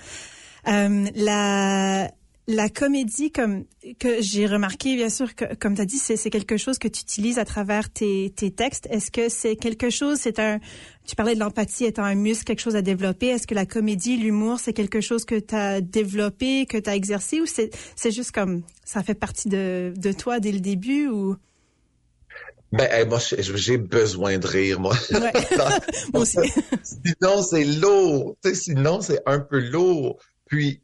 Euh, 0.67 1.05
la 1.15 2.11
la 2.47 2.69
comédie, 2.69 3.31
comme 3.31 3.65
que 3.99 4.21
j'ai 4.21 4.45
remarqué, 4.45 4.95
bien 4.95 5.09
sûr, 5.09 5.33
que, 5.33 5.55
comme 5.55 5.75
tu 5.75 5.81
as 5.81 5.85
dit, 5.85 5.97
c'est 5.97 6.29
quelque 6.29 6.57
chose 6.57 6.77
que 6.77 6.87
tu 6.87 7.01
utilises 7.01 7.39
à 7.39 7.45
travers 7.45 7.91
tes, 7.91 8.31
tes 8.35 8.51
textes. 8.51 8.87
Est-ce 8.91 9.09
que 9.09 9.29
c'est 9.29 9.55
quelque 9.55 9.89
chose, 9.89 10.19
c'est 10.19 10.37
un, 10.37 10.59
tu 11.07 11.15
parlais 11.15 11.33
de 11.33 11.39
l'empathie 11.39 11.85
étant 11.85 12.03
un 12.03 12.13
muscle, 12.13 12.43
quelque 12.43 12.61
chose 12.61 12.75
à 12.75 12.83
développer. 12.83 13.27
Est-ce 13.27 13.47
que 13.47 13.55
la 13.55 13.65
comédie, 13.65 14.17
l'humour, 14.17 14.59
c'est 14.59 14.73
quelque 14.73 15.01
chose 15.01 15.25
que 15.25 15.39
tu 15.39 15.55
as 15.55 15.81
développé, 15.81 16.67
que 16.67 16.77
tu 16.77 16.89
as 16.89 16.95
exercé, 16.95 17.41
ou 17.41 17.45
c'est 17.47 18.11
juste 18.11 18.31
comme 18.31 18.61
ça 18.83 19.01
fait 19.01 19.15
partie 19.15 19.49
de, 19.49 19.93
de 19.95 20.11
toi 20.11 20.39
dès 20.39 20.51
le 20.51 20.59
début, 20.59 21.07
ou? 21.07 21.35
Ben, 22.71 23.07
moi, 23.07 23.19
j'ai 23.39 23.77
besoin 23.77 24.37
de 24.37 24.47
rire, 24.47 24.79
moi. 24.79 24.95
Ouais. 25.11 25.31
moi 26.13 26.23
aussi. 26.23 26.37
sinon, 26.83 27.41
c'est 27.41 27.63
lourd. 27.63 28.35
Tu 28.43 28.49
sais, 28.49 28.55
sinon, 28.55 29.01
c'est 29.01 29.21
un 29.25 29.39
peu 29.39 29.59
lourd. 29.59 30.19
Puis, 30.45 30.81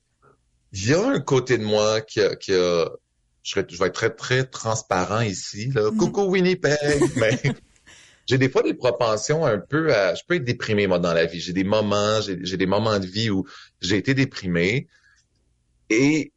il 0.74 0.90
y 0.90 0.94
a 0.94 1.06
un 1.06 1.20
côté 1.20 1.58
de 1.58 1.63
moi 1.63 2.01
qui 2.01 2.22
a, 2.22 2.36
qui 2.36 2.54
a 2.54 2.90
je, 3.44 3.60
vais, 3.60 3.66
je 3.70 3.78
vais 3.78 3.88
être 3.88 3.94
très, 3.94 4.10
très 4.10 4.44
transparent 4.46 5.22
ici. 5.22 5.72
Là. 5.74 5.92
Mm. 5.92 5.98
Coucou 5.98 6.24
Winnipeg! 6.24 6.78
Mais 7.16 7.42
j'ai 8.28 8.38
des 8.38 8.50
fois 8.50 8.63
des 8.63 8.74
propensions 8.74 9.46
un 9.46 9.58
peu 9.58 9.94
à... 9.94 10.16
Je 10.16 10.22
peux 10.28 10.36
être 10.36 10.44
déprimé, 10.44 10.88
moi, 10.88 11.00
dans 11.00 11.13
la 11.13 11.25
vie. 11.25 11.40
J'ai 11.40 11.54
des 11.54 11.63
moments, 11.63 12.20
j'ai 12.22 12.58
des 12.58 12.66
moments 12.66 13.00
de 13.00 13.08
vie 13.08 13.30
où 13.30 13.46
j'ai 13.82 13.98
été 13.98 14.13
déprimé. 14.13 14.88
Et 15.90 16.32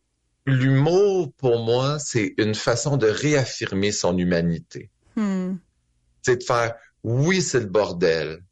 l'humour, 0.47 1.33
pour 1.37 1.65
moi, 1.65 1.99
c'est 1.99 2.35
une 2.39 2.55
façon 2.55 2.97
de 2.97 3.07
réaffirmer 3.07 3.93
son 3.93 4.17
humanité. 4.17 4.91
Hmm. 5.17 5.57
C'est 6.23 6.39
de 6.39 6.43
faire, 6.43 6.75
oui, 7.03 7.43
c'est 7.43 7.61
le 7.61 7.67
bordel. 7.67 8.43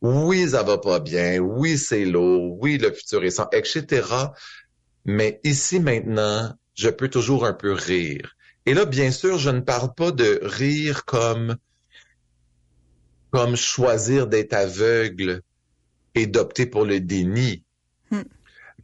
Oui, 0.00 0.50
ça 0.50 0.62
va 0.62 0.76
pas 0.78 1.00
bien. 1.00 1.38
Oui, 1.38 1.78
c'est 1.78 2.04
lourd. 2.04 2.58
Oui, 2.60 2.76
le 2.78 2.92
futur 2.92 3.24
est 3.24 3.30
sans, 3.30 3.48
etc. 3.52 4.02
Mais 5.04 5.40
ici 5.44 5.80
maintenant, 5.80 6.54
je 6.74 6.88
peux 6.88 7.08
toujours 7.08 7.44
un 7.44 7.52
peu 7.52 7.72
rire. 7.72 8.36
Et 8.66 8.74
là, 8.74 8.84
bien 8.84 9.10
sûr, 9.10 9.38
je 9.38 9.50
ne 9.50 9.60
parle 9.60 9.94
pas 9.94 10.10
de 10.10 10.40
rire 10.42 11.04
comme 11.04 11.56
comme 13.30 13.56
choisir 13.56 14.28
d'être 14.28 14.52
aveugle 14.52 15.42
et 16.14 16.28
d'opter 16.28 16.66
pour 16.66 16.84
le 16.84 17.00
déni. 17.00 17.64
Hmm. 18.12 18.22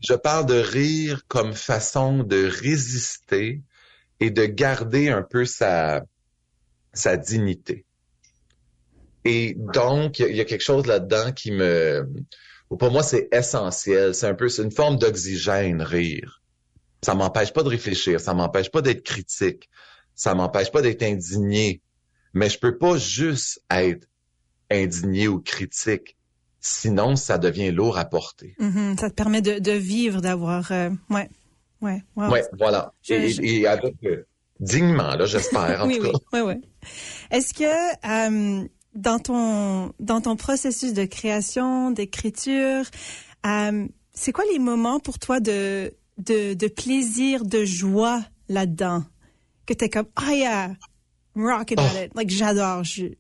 Je 0.00 0.14
parle 0.14 0.46
de 0.46 0.58
rire 0.58 1.22
comme 1.28 1.54
façon 1.54 2.24
de 2.24 2.46
résister 2.46 3.62
et 4.18 4.30
de 4.30 4.46
garder 4.46 5.08
un 5.08 5.22
peu 5.22 5.44
sa, 5.44 6.02
sa 6.92 7.16
dignité. 7.16 7.84
Et 9.24 9.54
donc, 9.56 10.18
il 10.18 10.34
y, 10.34 10.40
a 10.40 10.44
quelque 10.44 10.64
chose 10.64 10.86
là-dedans 10.86 11.32
qui 11.32 11.52
me, 11.52 12.08
pour 12.76 12.90
moi, 12.90 13.02
c'est 13.02 13.28
essentiel. 13.32 14.14
C'est 14.14 14.26
un 14.26 14.34
peu, 14.34 14.48
c'est 14.48 14.62
une 14.62 14.70
forme 14.70 14.96
d'oxygène, 14.96 15.82
rire. 15.82 16.42
Ça 17.02 17.14
m'empêche 17.14 17.52
pas 17.52 17.62
de 17.62 17.68
réfléchir, 17.68 18.20
ça 18.20 18.34
m'empêche 18.34 18.70
pas 18.70 18.82
d'être 18.82 19.02
critique, 19.02 19.70
ça 20.14 20.34
m'empêche 20.34 20.70
pas 20.70 20.82
d'être 20.82 21.02
indigné. 21.02 21.80
Mais 22.34 22.48
je 22.48 22.58
peux 22.58 22.76
pas 22.76 22.96
juste 22.98 23.62
être 23.70 24.06
indigné 24.70 25.26
ou 25.26 25.40
critique. 25.40 26.16
Sinon, 26.60 27.16
ça 27.16 27.38
devient 27.38 27.70
lourd 27.70 27.96
à 27.96 28.04
porter. 28.04 28.54
Mm-hmm. 28.60 29.00
ça 29.00 29.08
te 29.08 29.14
permet 29.14 29.40
de, 29.40 29.58
de 29.58 29.72
vivre, 29.72 30.20
d'avoir, 30.20 30.70
euh, 30.72 30.90
ouais, 31.08 31.30
ouais, 31.80 32.02
ouais. 32.16 32.44
voilà. 32.58 32.92
et, 33.08 33.66
avec 33.66 33.94
euh, 34.04 34.26
dignement, 34.60 35.16
là, 35.16 35.24
j'espère, 35.24 35.82
en 35.82 35.86
oui, 35.88 35.96
tout 35.96 36.04
oui, 36.04 36.12
cas. 36.12 36.18
Oui, 36.34 36.40
oui. 36.40 36.54
Est-ce 37.30 37.54
que 37.54 37.64
euh, 37.64 38.68
dans 38.94 39.18
ton 39.18 39.92
dans 40.00 40.20
ton 40.20 40.36
processus 40.36 40.92
de 40.92 41.04
création, 41.04 41.90
d'écriture, 41.90 42.84
euh, 43.46 43.86
c'est 44.12 44.32
quoi 44.32 44.44
les 44.52 44.58
moments 44.58 45.00
pour 45.00 45.18
toi 45.18 45.40
de 45.40 45.92
de, 46.18 46.54
de 46.54 46.68
plaisir, 46.68 47.44
de 47.44 47.64
joie 47.64 48.22
là-dedans? 48.48 49.04
Que 49.66 49.74
t'es 49.74 49.88
comme 49.88 50.08
ah 50.16 50.24
oh 50.28 50.32
yeah, 50.32 50.74
I'm 51.36 51.44
rocking 51.44 51.78
oh. 51.78 52.04
it, 52.04 52.14
like 52.14 52.30
j'adore. 52.30 52.84
Je... 52.84 53.14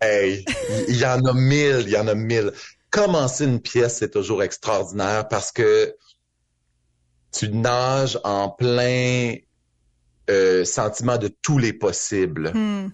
Hey, 0.00 0.44
il 0.88 0.96
y 0.96 1.04
en 1.06 1.24
a 1.24 1.32
mille, 1.32 1.84
il 1.86 1.90
y 1.90 1.96
en 1.96 2.08
a 2.08 2.14
mille. 2.14 2.52
Commencer 2.90 3.44
une 3.44 3.60
pièce, 3.60 3.98
c'est 3.98 4.10
toujours 4.10 4.42
extraordinaire 4.42 5.28
parce 5.28 5.52
que 5.52 5.96
tu 7.32 7.48
nages 7.50 8.18
en 8.24 8.48
plein 8.48 9.34
euh, 10.30 10.64
sentiment 10.64 11.18
de 11.18 11.28
tous 11.28 11.58
les 11.58 11.72
possibles. 11.72 12.52
Hmm. 12.54 12.90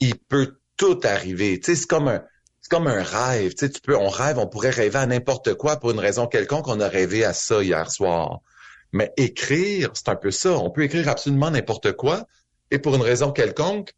Il 0.00 0.16
peut 0.16 0.57
tout 0.78 0.98
arriver. 1.04 1.60
Tu 1.60 1.66
sais, 1.66 1.76
c'est 1.76 1.86
comme 1.86 2.08
un, 2.08 2.22
c'est 2.62 2.70
comme 2.70 2.86
un 2.86 3.02
rêve. 3.02 3.52
Tu 3.54 3.66
sais, 3.66 3.70
tu 3.70 3.82
peux, 3.82 3.96
on 3.96 4.08
rêve, 4.08 4.38
on 4.38 4.46
pourrait 4.46 4.70
rêver 4.70 4.98
à 4.98 5.06
n'importe 5.06 5.52
quoi 5.54 5.76
pour 5.76 5.90
une 5.90 5.98
raison 5.98 6.26
quelconque. 6.26 6.68
On 6.68 6.80
a 6.80 6.88
rêvé 6.88 7.24
à 7.24 7.34
ça 7.34 7.62
hier 7.62 7.90
soir. 7.90 8.40
Mais 8.92 9.12
écrire, 9.18 9.90
c'est 9.92 10.08
un 10.08 10.16
peu 10.16 10.30
ça. 10.30 10.52
On 10.52 10.70
peut 10.70 10.84
écrire 10.84 11.08
absolument 11.08 11.50
n'importe 11.50 11.92
quoi. 11.92 12.26
Et 12.70 12.78
pour 12.78 12.94
une 12.94 13.02
raison 13.02 13.32
quelconque, 13.32 13.92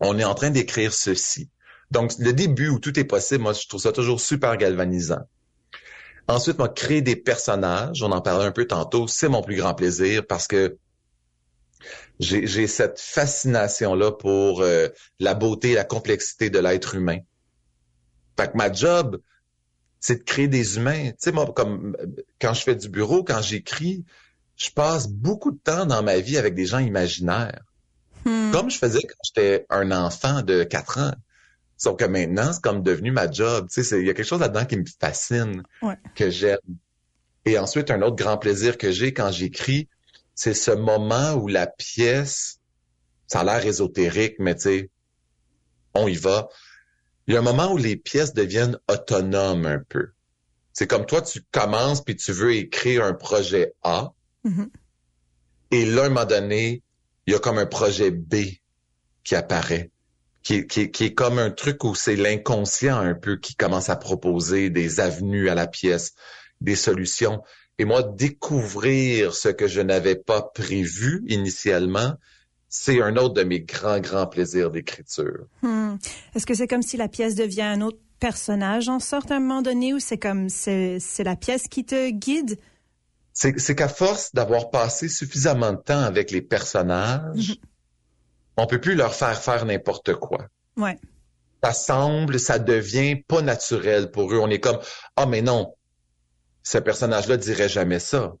on 0.00 0.18
est 0.18 0.24
en 0.24 0.34
train 0.34 0.50
d'écrire 0.50 0.92
ceci. 0.92 1.48
Donc, 1.90 2.12
le 2.18 2.32
début 2.32 2.68
où 2.68 2.78
tout 2.78 2.98
est 2.98 3.04
possible, 3.04 3.42
moi, 3.42 3.52
je 3.52 3.66
trouve 3.66 3.80
ça 3.80 3.92
toujours 3.92 4.20
super 4.20 4.56
galvanisant. 4.56 5.22
Ensuite, 6.28 6.58
moi, 6.58 6.68
créer 6.68 7.02
des 7.02 7.16
personnages, 7.16 8.02
on 8.02 8.12
en 8.12 8.20
parlait 8.20 8.44
un 8.44 8.52
peu 8.52 8.66
tantôt, 8.66 9.08
c'est 9.08 9.28
mon 9.28 9.42
plus 9.42 9.56
grand 9.56 9.74
plaisir 9.74 10.24
parce 10.26 10.46
que 10.46 10.78
j'ai 12.20 12.66
cette 12.66 13.00
fascination-là 13.00 14.12
pour 14.12 14.60
euh, 14.62 14.88
la 15.18 15.34
beauté 15.34 15.70
et 15.70 15.74
la 15.74 15.84
complexité 15.84 16.50
de 16.50 16.58
l'être 16.58 16.94
humain. 16.94 17.18
Fait 18.38 18.52
que 18.52 18.56
ma 18.56 18.72
job, 18.72 19.20
c'est 20.00 20.16
de 20.18 20.22
créer 20.22 20.48
des 20.48 20.76
humains. 20.76 21.10
Tu 21.10 21.16
sais, 21.18 21.32
moi, 21.32 21.46
comme 21.54 21.96
quand 22.40 22.54
je 22.54 22.62
fais 22.62 22.74
du 22.74 22.88
bureau, 22.88 23.24
quand 23.24 23.42
j'écris, 23.42 24.04
je 24.56 24.70
passe 24.70 25.08
beaucoup 25.08 25.50
de 25.50 25.58
temps 25.58 25.86
dans 25.86 26.02
ma 26.02 26.18
vie 26.18 26.36
avec 26.36 26.54
des 26.54 26.66
gens 26.66 26.78
imaginaires. 26.78 27.62
Hmm. 28.24 28.50
Comme 28.50 28.70
je 28.70 28.78
faisais 28.78 29.00
quand 29.00 29.18
j'étais 29.24 29.66
un 29.70 29.90
enfant 29.90 30.42
de 30.42 30.62
4 30.64 30.98
ans. 30.98 31.14
Sauf 31.78 31.96
que 31.96 32.04
maintenant, 32.04 32.52
c'est 32.52 32.60
comme 32.62 32.82
devenu 32.82 33.10
ma 33.10 33.30
job. 33.30 33.68
Tu 33.72 33.82
sais, 33.82 33.98
il 33.98 34.06
y 34.06 34.10
a 34.10 34.14
quelque 34.14 34.26
chose 34.26 34.40
là-dedans 34.40 34.66
qui 34.66 34.76
me 34.76 34.84
fascine, 35.00 35.62
Ouais. 35.80 35.96
que 36.14 36.28
j'aime. 36.28 36.58
Et 37.46 37.58
ensuite, 37.58 37.90
un 37.90 38.02
autre 38.02 38.16
grand 38.16 38.36
plaisir 38.36 38.76
que 38.76 38.92
j'ai 38.92 39.14
quand 39.14 39.32
j'écris, 39.32 39.88
c'est 40.34 40.54
ce 40.54 40.70
moment 40.70 41.34
où 41.34 41.48
la 41.48 41.66
pièce, 41.66 42.60
ça 43.26 43.40
a 43.40 43.44
l'air 43.44 43.66
ésotérique, 43.66 44.36
mais 44.38 44.54
tu 44.54 44.62
sais, 44.62 44.90
on 45.94 46.08
y 46.08 46.16
va. 46.16 46.48
Il 47.26 47.34
y 47.34 47.36
a 47.36 47.40
un 47.40 47.44
moment 47.44 47.72
où 47.72 47.76
les 47.76 47.96
pièces 47.96 48.32
deviennent 48.32 48.78
autonomes 48.88 49.66
un 49.66 49.80
peu. 49.88 50.10
C'est 50.72 50.86
comme 50.86 51.06
toi, 51.06 51.22
tu 51.22 51.42
commences 51.50 52.02
puis 52.02 52.16
tu 52.16 52.32
veux 52.32 52.54
écrire 52.54 53.04
un 53.04 53.14
projet 53.14 53.74
A. 53.82 54.12
Mhm. 54.44 54.70
Et 55.72 55.84
là, 55.84 56.02
à 56.02 56.06
un 56.06 56.08
moment 56.08 56.24
donné, 56.24 56.82
il 57.26 57.32
y 57.32 57.36
a 57.36 57.38
comme 57.38 57.58
un 57.58 57.66
projet 57.66 58.10
B 58.10 58.36
qui 59.22 59.34
apparaît, 59.34 59.90
qui, 60.42 60.66
qui 60.66 61.04
est 61.04 61.14
comme 61.14 61.38
un 61.38 61.50
truc 61.50 61.84
où 61.84 61.94
c'est 61.94 62.16
l'inconscient 62.16 62.98
un 62.98 63.14
peu 63.14 63.36
qui 63.36 63.54
commence 63.54 63.90
à 63.90 63.96
proposer 63.96 64.70
des 64.70 65.00
avenues 65.00 65.48
à 65.48 65.54
la 65.54 65.66
pièce, 65.66 66.14
des 66.60 66.76
solutions. 66.76 67.42
Et 67.80 67.86
moi, 67.86 68.02
découvrir 68.02 69.32
ce 69.32 69.48
que 69.48 69.66
je 69.66 69.80
n'avais 69.80 70.14
pas 70.14 70.42
prévu 70.42 71.24
initialement, 71.28 72.12
c'est 72.68 73.00
un 73.00 73.16
autre 73.16 73.32
de 73.32 73.42
mes 73.42 73.60
grands, 73.60 74.00
grands 74.00 74.26
plaisirs 74.26 74.70
d'écriture. 74.70 75.46
Hmm. 75.62 75.94
Est-ce 76.34 76.44
que 76.44 76.52
c'est 76.52 76.66
comme 76.66 76.82
si 76.82 76.98
la 76.98 77.08
pièce 77.08 77.34
devient 77.34 77.62
un 77.62 77.80
autre 77.80 77.96
personnage 78.18 78.90
en 78.90 79.00
sorte 79.00 79.30
à 79.30 79.36
un 79.36 79.40
moment 79.40 79.62
donné 79.62 79.94
ou 79.94 79.98
c'est 79.98 80.18
comme 80.18 80.50
c'est 80.50 80.98
c'est 81.00 81.24
la 81.24 81.36
pièce 81.36 81.68
qui 81.68 81.86
te 81.86 82.10
guide? 82.10 82.58
C'est 83.32 83.58
c'est 83.58 83.74
qu'à 83.74 83.88
force 83.88 84.34
d'avoir 84.34 84.68
passé 84.68 85.08
suffisamment 85.08 85.72
de 85.72 85.80
temps 85.80 86.02
avec 86.02 86.32
les 86.32 86.42
personnages, 86.42 87.58
on 88.58 88.66
peut 88.66 88.82
plus 88.82 88.94
leur 88.94 89.14
faire 89.14 89.40
faire 89.40 89.64
n'importe 89.64 90.12
quoi. 90.16 90.48
Ouais. 90.76 90.98
ça 91.64 91.72
semble, 91.72 92.38
ça 92.38 92.58
devient 92.58 93.16
pas 93.16 93.40
naturel 93.40 94.10
pour 94.10 94.30
eux. 94.34 94.38
On 94.38 94.50
est 94.50 94.60
comme, 94.60 94.80
ah, 95.16 95.24
mais 95.24 95.40
non, 95.40 95.74
ce 96.62 96.78
personnage-là 96.78 97.36
dirait 97.36 97.68
jamais 97.68 97.98
ça. 97.98 98.34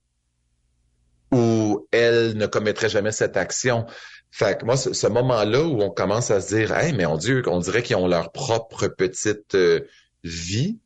Ou 1.32 1.86
elle 1.92 2.36
ne 2.36 2.46
commettrait 2.46 2.88
jamais 2.88 3.12
cette 3.12 3.36
action. 3.36 3.86
Fait 4.32 4.58
que 4.58 4.64
moi, 4.64 4.76
ce, 4.76 4.92
ce 4.92 5.06
moment-là 5.06 5.62
où 5.62 5.80
on 5.82 5.90
commence 5.90 6.30
à 6.30 6.40
se 6.40 6.54
dire, 6.54 6.72
hey, 6.76 6.92
mais 6.92 7.06
on, 7.06 7.16
Dieu, 7.16 7.42
on 7.46 7.58
dirait 7.60 7.82
qu'ils 7.82 7.96
ont 7.96 8.08
leur 8.08 8.32
propre 8.32 8.88
petite 8.88 9.54
euh, 9.54 9.80
vie. 10.24 10.78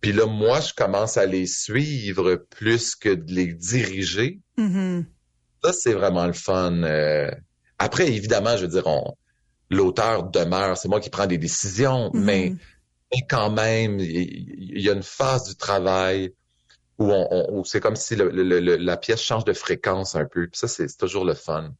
Puis 0.00 0.12
là, 0.12 0.26
moi, 0.26 0.60
je 0.60 0.72
commence 0.72 1.16
à 1.16 1.26
les 1.26 1.46
suivre 1.46 2.36
plus 2.48 2.94
que 2.96 3.10
de 3.10 3.32
les 3.32 3.52
diriger. 3.52 4.40
Mhm. 4.56 5.04
Ça, 5.62 5.72
c'est 5.72 5.92
vraiment 5.92 6.26
le 6.26 6.32
fun. 6.32 6.82
Euh, 6.84 7.30
Après, 7.78 8.08
évidemment, 8.08 8.56
je 8.56 8.62
veux 8.62 8.68
dire, 8.68 8.86
on, 8.86 9.16
l'auteur 9.68 10.24
demeure, 10.24 10.76
c'est 10.76 10.88
moi 10.88 11.00
qui 11.00 11.10
prends 11.10 11.26
des 11.26 11.38
décisions, 11.38 12.10
Mhm. 12.14 12.24
mais, 12.24 12.54
mais 13.12 13.26
quand 13.28 13.50
même, 13.50 13.98
il 14.00 14.80
y, 14.80 14.88
a 14.88 14.92
une 14.92 15.02
phase 15.02 15.48
du 15.48 15.56
travail 15.56 16.32
où, 16.98 17.10
on, 17.10 17.64
c'est 17.64 17.80
comme 17.80 17.96
si 17.96 18.14
le- 18.14 18.28
la 18.28 18.96
pièce 18.96 19.22
change 19.22 19.44
de 19.44 19.52
fréquence 19.52 20.14
un 20.14 20.26
peu. 20.26 20.46
Puis 20.46 20.58
ça, 20.58 20.68
c'est 20.68 20.86
toujours 20.96 21.24
le 21.24 21.34
fun. 21.34 21.72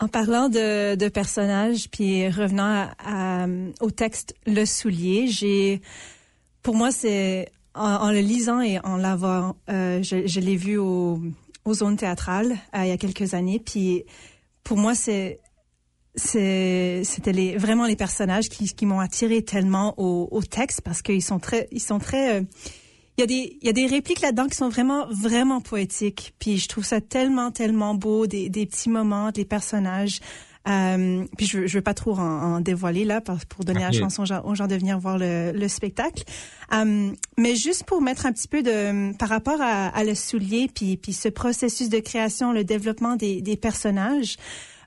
En 0.00 0.08
parlant 0.08 0.48
de, 0.48 1.08
personnages, 1.08 1.88
puis 1.90 2.28
revenant 2.28 2.90
au 3.80 3.90
texte 3.90 4.34
Le 4.46 4.66
Soulier, 4.66 5.28
j'ai, 5.28 5.80
pour 6.62 6.74
moi, 6.74 6.90
c'est 6.90 7.50
en, 7.74 8.10
le 8.10 8.20
lisant 8.20 8.60
et 8.60 8.78
en 8.80 8.96
l'avoir, 8.96 9.54
euh, 9.70 10.02
je, 10.02 10.40
l'ai 10.40 10.56
vu 10.56 10.78
au, 10.78 11.20
aux 11.64 11.74
zones 11.74 11.96
théâtrales 11.96 12.56
euh, 12.74 12.84
il 12.84 12.88
y 12.88 12.92
a 12.92 12.98
quelques 12.98 13.34
années, 13.34 13.60
puis 13.64 14.04
pour 14.62 14.76
moi, 14.76 14.94
c'est 14.94 15.40
c'était 16.16 17.32
les 17.32 17.56
vraiment 17.56 17.86
les 17.86 17.96
personnages 17.96 18.48
qui, 18.48 18.72
qui 18.72 18.86
m'ont 18.86 19.00
attiré 19.00 19.42
tellement 19.42 19.94
au, 19.98 20.28
au 20.30 20.42
texte 20.42 20.80
parce 20.82 21.02
qu'ils 21.02 21.22
sont 21.22 21.38
très 21.38 21.68
ils 21.72 21.82
sont 21.82 21.98
très 21.98 22.36
euh, 22.36 22.42
il 23.18 23.20
y 23.20 23.24
a 23.24 23.26
des 23.26 23.58
il 23.60 23.66
y 23.66 23.68
a 23.68 23.72
des 23.72 23.86
répliques 23.86 24.20
là-dedans 24.20 24.46
qui 24.46 24.56
sont 24.56 24.68
vraiment 24.68 25.06
vraiment 25.08 25.60
poétiques. 25.60 26.34
Puis 26.38 26.58
je 26.58 26.68
trouve 26.68 26.84
ça 26.84 27.00
tellement 27.00 27.50
tellement 27.50 27.94
beau 27.94 28.26
des, 28.26 28.48
des 28.48 28.66
petits 28.66 28.90
moments 28.90 29.30
des 29.32 29.44
personnages. 29.44 30.20
Euh, 30.66 31.24
puis 31.36 31.46
je 31.46 31.66
je 31.66 31.76
veux 31.76 31.82
pas 31.82 31.92
trop 31.94 32.14
en, 32.14 32.54
en 32.54 32.60
dévoiler 32.60 33.04
là 33.04 33.20
pour, 33.20 33.36
pour 33.48 33.64
donner 33.64 33.80
la 33.80 33.92
chance 33.92 34.18
aux 34.18 34.24
gens, 34.24 34.40
aux 34.44 34.54
gens 34.54 34.66
de 34.66 34.74
venir 34.76 34.98
voir 34.98 35.18
le, 35.18 35.52
le 35.52 35.68
spectacle. 35.68 36.22
Euh, 36.72 37.10
mais 37.36 37.54
juste 37.56 37.84
pour 37.84 38.00
mettre 38.00 38.24
un 38.24 38.32
petit 38.32 38.48
peu 38.48 38.62
de 38.62 39.14
par 39.16 39.28
rapport 39.28 39.60
à, 39.60 39.88
à 39.88 40.04
le 40.04 40.14
soulier 40.14 40.70
puis 40.72 40.96
puis 40.96 41.12
ce 41.12 41.28
processus 41.28 41.88
de 41.88 41.98
création 41.98 42.52
le 42.52 42.64
développement 42.64 43.16
des, 43.16 43.42
des 43.42 43.56
personnages 43.56 44.36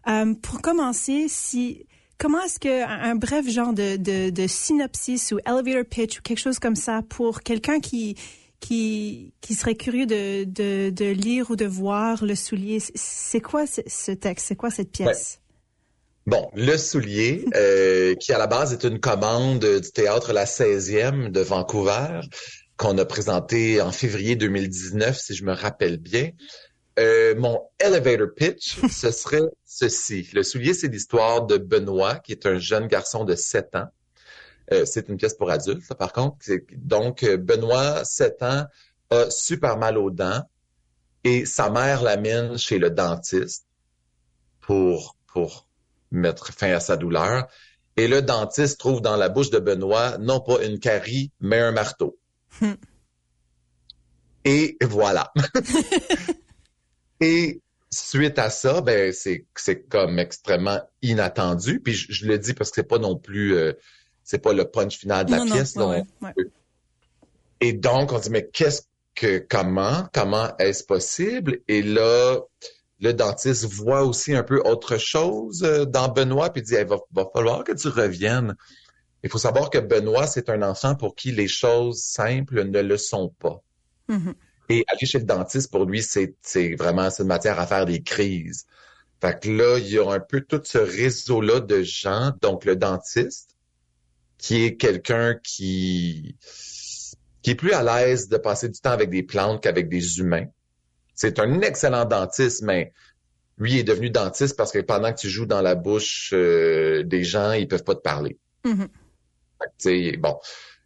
euh, 0.10 0.34
pour 0.42 0.62
commencer, 0.62 1.28
si 1.28 1.86
comment 2.18 2.42
est-ce 2.42 2.60
que 2.60 2.84
un, 2.84 3.12
un 3.12 3.16
bref 3.16 3.48
genre 3.50 3.74
de, 3.74 3.98
de, 3.98 4.30
de 4.30 4.48
synopsis 4.48 5.32
ou 5.32 5.40
elevator 5.46 5.86
pitch 5.86 6.20
ou 6.20 6.22
quelque 6.22 6.40
chose 6.40 6.60
comme 6.60 6.76
ça 6.76 7.02
pour 7.10 7.42
quelqu'un 7.42 7.80
qui 7.80 8.16
qui 8.60 9.34
qui 9.42 9.54
serait 9.54 9.76
curieux 9.76 10.08
de, 10.08 10.44
de, 10.46 10.90
de 10.90 11.06
lire 11.06 11.52
ou 11.52 11.56
de 11.56 11.66
voir 11.66 12.26
le 12.26 12.34
soulier, 12.36 12.80
c'est- 12.96 13.40
quoi 13.42 13.68
ce, 13.68 13.82
ce 13.86 14.12
texte, 14.12 14.48
c'est 14.48 14.56
quoi 14.56 14.72
cette 14.72 14.92
pièce? 14.92 15.40
Bon, 16.26 16.50
Le 16.56 16.76
Soulier, 16.78 17.46
euh, 17.56 18.16
qui 18.16 18.34
à 18.34 18.38
la 18.38 18.48
base 18.48 18.74
est 18.74 18.84
une 18.84 19.00
commande 19.00 19.64
du 19.64 19.92
théâtre 19.92 20.34
La 20.34 20.46
16e 20.46 21.30
de 21.30 21.40
Vancouver, 21.40 22.20
qu'on 22.78 22.98
a 22.98 23.06
présenté 23.06 23.80
en 23.82 23.92
février 23.92 24.36
2019, 24.36 25.18
si 25.18 25.36
je 25.36 25.44
me 25.46 25.54
rappelle 25.54 25.98
bien. 25.98 26.32
Euh, 26.98 27.36
mon 27.36 27.62
elevator 27.80 28.28
pitch, 28.36 28.80
ce 28.90 29.12
serait 29.12 29.44
ceci. 29.66 30.28
Le 30.34 30.44
Soulier, 30.44 30.74
c'est 30.74 30.88
l'histoire 30.88 31.46
de 31.46 31.58
Benoît, 31.58 32.16
qui 32.16 32.32
est 32.32 32.46
un 32.46 32.58
jeune 32.58 32.88
garçon 32.88 33.24
de 33.24 33.36
7 33.36 33.76
ans. 33.76 33.88
Euh, 34.74 34.84
c'est 34.86 35.08
une 35.08 35.18
pièce 35.18 35.36
pour 35.36 35.50
adultes, 35.50 35.94
par 35.94 36.12
contre. 36.12 36.38
Donc, 36.76 37.24
euh, 37.24 37.38
Benoît, 37.38 38.04
7 38.04 38.44
ans, 38.44 38.66
a 39.10 39.30
super 39.30 39.78
mal 39.78 39.98
aux 39.98 40.12
dents 40.12 40.44
et 41.24 41.46
sa 41.46 41.70
mère 41.70 42.04
l'amène 42.04 42.58
chez 42.58 42.78
le 42.78 42.90
dentiste 42.90 43.66
pour, 44.60 45.16
pour 45.28 45.68
mettre 46.12 46.52
fin 46.52 46.72
à 46.72 46.80
sa 46.80 46.98
douleur. 46.98 47.48
Et 47.96 48.08
le 48.08 48.22
dentiste 48.22 48.80
trouve 48.80 49.02
dans 49.02 49.16
la 49.16 49.30
bouche 49.30 49.50
de 49.50 49.60
Benoît 49.60 50.18
non 50.18 50.42
pas 50.42 50.64
une 50.64 50.80
carie, 50.80 51.32
mais 51.40 51.60
un 51.60 51.72
marteau. 51.72 52.18
Hmm. 52.60 52.74
Et 54.44 54.78
voilà. 54.82 55.32
Et 57.22 57.62
suite 57.92 58.38
à 58.40 58.50
ça, 58.50 58.82
ben 58.82 59.12
c'est 59.14 59.46
c'est 59.56 59.82
comme 59.84 60.20
extrêmement 60.20 60.82
inattendu. 61.02 61.80
Puis 61.80 61.94
je, 61.94 62.12
je 62.12 62.26
le 62.26 62.38
dis 62.38 62.54
parce 62.54 62.70
que 62.72 62.76
c'est 62.76 62.88
pas 62.88 63.00
non 63.00 63.18
plus 63.18 63.56
euh, 63.56 63.74
c'est 64.24 64.40
pas 64.40 64.54
le 64.54 64.66
punch 64.70 64.98
final 64.98 65.26
de 65.26 65.32
la 65.32 65.38
Non, 65.40 65.46
non, 65.46 65.56
pièce. 65.56 65.76
là. 65.76 65.88
ouais, 65.88 66.04
On- 66.22 66.26
ouais, 66.26 66.34
et 67.60 67.74
donc, 67.74 68.12
on 68.12 68.20
dit, 68.20 68.30
mais 68.30 68.48
qu'est-ce 68.48 68.84
que, 69.16 69.40
comment, 69.40 70.08
comment 70.14 70.56
est-ce 70.58 70.84
possible? 70.84 71.60
Et 71.68 71.82
là, 71.82 72.40
le 73.00 73.14
dentiste 73.14 73.66
voit 73.66 74.04
aussi 74.04 74.36
un 74.36 74.44
peu 74.44 74.62
autre 74.64 74.98
chose 74.98 75.64
euh, 75.64 75.86
dans 75.86 76.08
Benoît, 76.10 76.52
puis 76.52 76.62
dit, 76.62 76.76
il 76.80 76.86
va, 76.86 76.98
va 77.14 77.26
falloir 77.34 77.64
que 77.64 77.72
tu 77.72 77.88
reviennes. 77.88 78.56
Il 79.24 79.30
faut 79.32 79.40
savoir 79.40 79.70
que 79.72 79.80
Benoît, 79.80 80.28
c'est 80.28 80.50
un 80.50 80.62
enfant 80.62 80.94
pour 80.96 81.16
qui 81.16 81.32
les 81.32 81.48
choses 81.48 82.00
simples 82.04 82.64
ne 82.64 82.82
le 82.82 82.98
sont 82.98 83.34
pas. 83.40 83.62
Mhm. 84.08 84.36
Et 84.70 84.84
aller 84.88 85.06
chez 85.06 85.20
le 85.20 85.26
dentiste, 85.26 85.72
pour 85.72 85.86
lui, 85.86 86.04
c'est, 86.04 86.36
vraiment, 86.76 87.10
une 87.10 87.26
matière 87.26 87.60
à 87.60 87.68
faire 87.68 87.86
des 87.86 88.02
crises. 88.04 88.66
Fait 89.22 89.40
que 89.40 89.50
là, 89.50 89.78
il 89.80 89.90
y 89.90 89.98
a 89.98 90.10
un 90.10 90.20
peu 90.20 90.42
tout 90.42 90.62
ce 90.64 90.78
réseau-là 90.78 91.62
de 91.62 91.82
gens, 91.84 92.34
donc 92.42 92.66
le 92.66 92.76
dentiste, 92.76 93.56
qui 94.38 94.64
est 94.64 94.76
quelqu'un 94.76 95.36
qui, 95.42 96.36
qui 97.42 97.52
est 97.52 97.56
plus 97.56 97.74
à 97.74 97.82
l'aise 97.82 98.30
de 98.30 98.38
passer 98.38 98.70
du 98.70 98.80
temps 98.80 98.92
avec 98.92 99.10
des 99.10 99.24
plantes 99.24 99.64
qu'avec 99.64 99.90
des 99.90 100.20
humains. 100.20 100.46
C'est 101.16 101.40
un 101.40 101.62
excellent 101.62 102.06
dentiste, 102.06 102.62
mais 102.62 102.94
lui 103.58 103.80
est 103.80 103.84
devenu 103.84 104.10
dentiste 104.10 104.56
parce 104.56 104.72
que 104.72 104.80
pendant 104.80 105.12
que 105.12 105.20
tu 105.20 105.30
joues 105.30 105.48
dans 105.48 105.62
la 105.62 105.74
bouche 105.74 106.32
euh, 106.34 107.04
des 107.04 107.24
gens, 107.24 107.54
ils 107.54 107.68
peuvent 107.68 107.84
pas 107.84 107.96
te 107.96 108.02
parler. 108.02 108.38
Mhm. 108.64 108.88
Fait 109.60 110.14
que, 110.14 110.18
bon, 110.18 110.38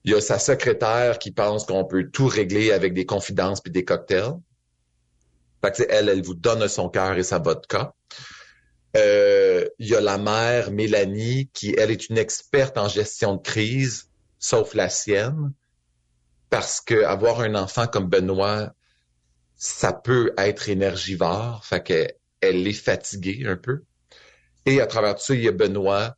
il 0.04 0.12
y 0.12 0.16
a 0.16 0.22
sa 0.22 0.40
secrétaire 0.40 1.20
qui 1.20 1.32
pense 1.32 1.66
qu'on 1.66 1.86
peut 1.86 2.10
tout 2.10 2.28
régler 2.28 2.72
avec 2.72 2.94
des 2.94 3.06
confidences 3.06 3.62
puis 3.62 3.72
des 3.72 3.86
cocktails. 3.86 4.34
Fait 5.64 5.72
que, 5.72 5.84
elle, 5.90 6.10
elle 6.10 6.24
vous 6.24 6.34
donne 6.34 6.68
son 6.68 6.90
cœur 6.90 7.18
et 7.18 7.24
sa 7.24 7.38
vodka. 7.38 7.94
Euh, 8.98 9.68
il 9.80 9.88
y 9.88 9.96
a 9.96 10.02
la 10.02 10.18
mère, 10.18 10.72
Mélanie, 10.72 11.50
qui, 11.54 11.76
elle, 11.78 11.92
est 11.92 12.10
une 12.10 12.18
experte 12.18 12.78
en 12.78 12.88
gestion 12.88 13.36
de 13.36 13.42
crise, 13.42 14.10
sauf 14.40 14.74
la 14.74 14.90
sienne, 14.90 15.54
parce 16.50 16.82
que 16.82 17.04
avoir 17.04 17.42
un 17.42 17.56
enfant 17.56 17.88
comme 17.88 18.10
Benoît, 18.10 18.74
ça 19.56 19.94
peut 19.94 20.34
être 20.38 20.68
énergivore, 20.70 21.64
fait 21.64 21.84
que 21.84 22.08
elle 22.42 22.68
est 22.68 22.74
fatiguée 22.74 23.44
un 23.46 23.56
peu. 23.56 23.84
Et 24.66 24.82
à 24.82 24.88
travers 24.88 25.16
tout 25.16 25.24
ça, 25.24 25.36
il 25.36 25.44
y 25.44 25.48
a 25.48 25.52
Benoît 25.52 26.18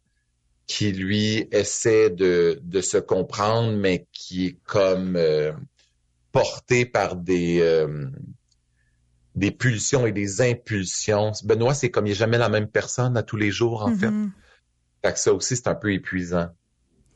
qui, 0.68 0.92
lui, 0.92 1.48
essaie 1.52 2.10
de, 2.10 2.60
de 2.64 2.82
se 2.82 2.98
comprendre, 2.98 3.76
mais 3.78 4.08
qui 4.12 4.48
est 4.48 4.58
comme 4.66 5.16
euh, 5.16 5.52
porté 6.32 6.86
par 6.86 7.16
des... 7.16 7.60
euh, 7.62 8.08
des 9.36 9.50
pulsions 9.50 10.06
et 10.06 10.12
des 10.12 10.42
impulsions. 10.42 11.32
Benoît, 11.44 11.74
c'est 11.74 11.90
comme 11.90 12.06
il 12.06 12.10
n'est 12.10 12.16
jamais 12.16 12.38
la 12.38 12.50
même 12.50 12.68
personne 12.68 13.18
à 13.18 13.24
tous 13.24 13.36
les 13.36 13.50
jours, 13.50 13.82
en 13.82 13.92
fait. 13.96 14.12
Mhm. 14.12 14.32
Fait 15.04 15.12
que 15.14 15.20
ça 15.20 15.34
aussi, 15.34 15.56
c'est 15.56 15.68
un 15.68 15.74
peu 15.74 15.92
épuisant. 15.92 16.50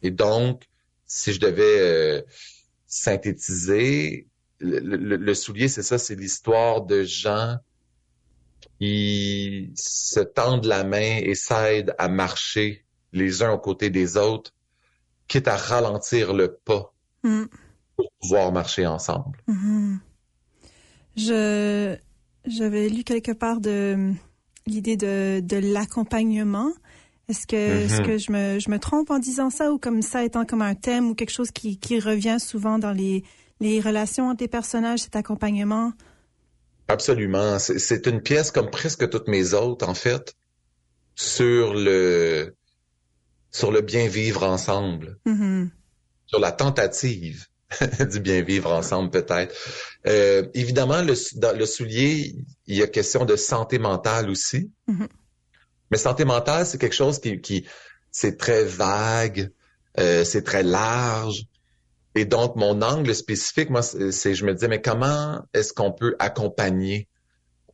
Et 0.01 0.09
donc, 0.09 0.63
si 1.05 1.31
je 1.31 1.39
devais 1.39 1.79
euh, 1.79 2.21
synthétiser, 2.87 4.27
le, 4.59 4.79
le- 4.79 5.15
le 5.17 5.33
soulier, 5.35 5.67
c'est 5.67 5.83
ça, 5.83 5.99
c'est 5.99 6.15
l'histoire 6.15 6.81
de 6.81 7.03
gens 7.03 7.59
qui 8.79 9.71
se 9.75 10.19
tendent 10.19 10.65
la 10.65 10.83
main 10.83 11.19
et 11.21 11.35
s'aident 11.35 11.93
à 11.99 12.09
marcher 12.09 12.83
les 13.17 13.43
uns 13.43 13.51
aux 13.51 13.59
côtés 13.59 13.89
des 13.89 14.15
autres, 14.17 14.51
quitte 15.27 15.47
à 15.47 15.57
ralentir 15.57 16.33
le 16.33 16.47
pas 16.65 16.93
Mhm. 17.23 17.47
pour 17.95 18.09
pouvoir 18.21 18.51
marcher 18.51 18.85
ensemble. 18.85 19.37
Je 21.15 21.97
j'avais 22.45 22.87
lu 22.89 23.03
quelque 23.03 23.31
part 23.33 23.59
de 23.59 24.13
l'idée 24.67 24.95
de, 24.95 25.41
de 25.41 25.57
l'accompagnement. 25.57 26.71
Est-ce 27.27 27.45
que 27.47 27.55
est-ce 27.55 27.99
Mhm. 27.99 28.05
que 28.07 28.17
je 28.17 28.31
me 28.31 28.59
je 28.59 28.69
me 28.69 28.79
trompe 28.79 29.09
en 29.11 29.19
disant 29.19 29.49
ça 29.49 29.71
ou 29.73 29.77
comme 29.79 30.01
ça 30.01 30.23
étant 30.23 30.45
comme 30.45 30.61
un 30.61 30.75
thème 30.75 31.09
ou 31.09 31.15
quelque 31.15 31.31
chose 31.31 31.51
qui 31.51 31.77
qui 31.77 31.99
revient 31.99 32.37
souvent 32.39 32.79
dans 32.79 32.93
les 32.93 33.23
les 33.59 33.81
relations 33.81 34.29
entre 34.29 34.43
les 34.43 34.47
personnages 34.47 34.99
cet 34.99 35.15
accompagnement? 35.15 35.91
Absolument. 36.87 37.59
C'est 37.59 37.79
c'est 37.79 38.07
une 38.07 38.21
pièce 38.21 38.51
comme 38.51 38.69
presque 38.69 39.09
toutes 39.09 39.27
mes 39.27 39.53
autres, 39.53 39.89
en 39.89 39.93
fait, 39.95 40.35
sur 41.15 41.73
le 41.73 42.55
sur 43.57 43.71
le 43.71 43.81
bien 43.81 44.07
vivre 44.07 44.43
ensemble, 44.43 45.17
Mhm. 45.25 45.71
sur 46.27 46.39
la 46.39 46.51
tentative 46.51 47.45
du 48.11 48.19
bien 48.19 48.41
vivre 48.41 48.71
ensemble, 48.71 49.09
peut-être. 49.11 49.53
Euh, 50.05 50.47
évidemment, 50.53 51.01
le, 51.01 51.13
dans 51.39 51.57
le 51.57 51.65
soulier, 51.65 52.35
il 52.67 52.75
y 52.75 52.83
a 52.83 52.87
question 52.87 53.25
de 53.25 53.35
santé 53.35 53.79
mentale 53.79 54.29
aussi. 54.29 54.71
Mhm. 54.87 55.07
Mais 55.91 55.97
santé 55.97 56.23
mentale, 56.25 56.65
c'est 56.65 56.77
quelque 56.79 56.95
chose 56.95 57.19
qui, 57.19 57.41
qui 57.41 57.67
c'est 58.11 58.37
très 58.37 58.63
vague, 58.63 59.49
euh, 59.99 60.23
c'est 60.23 60.43
très 60.43 60.63
large. 60.63 61.43
Et 62.15 62.25
donc, 62.25 62.55
mon 62.55 62.81
angle 62.81 63.13
spécifique, 63.13 63.69
moi, 63.69 63.81
c'est, 63.81 64.11
c'est- 64.11 64.33
je 64.35 64.45
me 64.45 64.53
disais, 64.53 64.67
mais 64.67 64.81
comment 64.81 65.41
est-ce 65.53 65.73
qu'on 65.73 65.91
peut 65.91 66.15
accompagner 66.19 67.07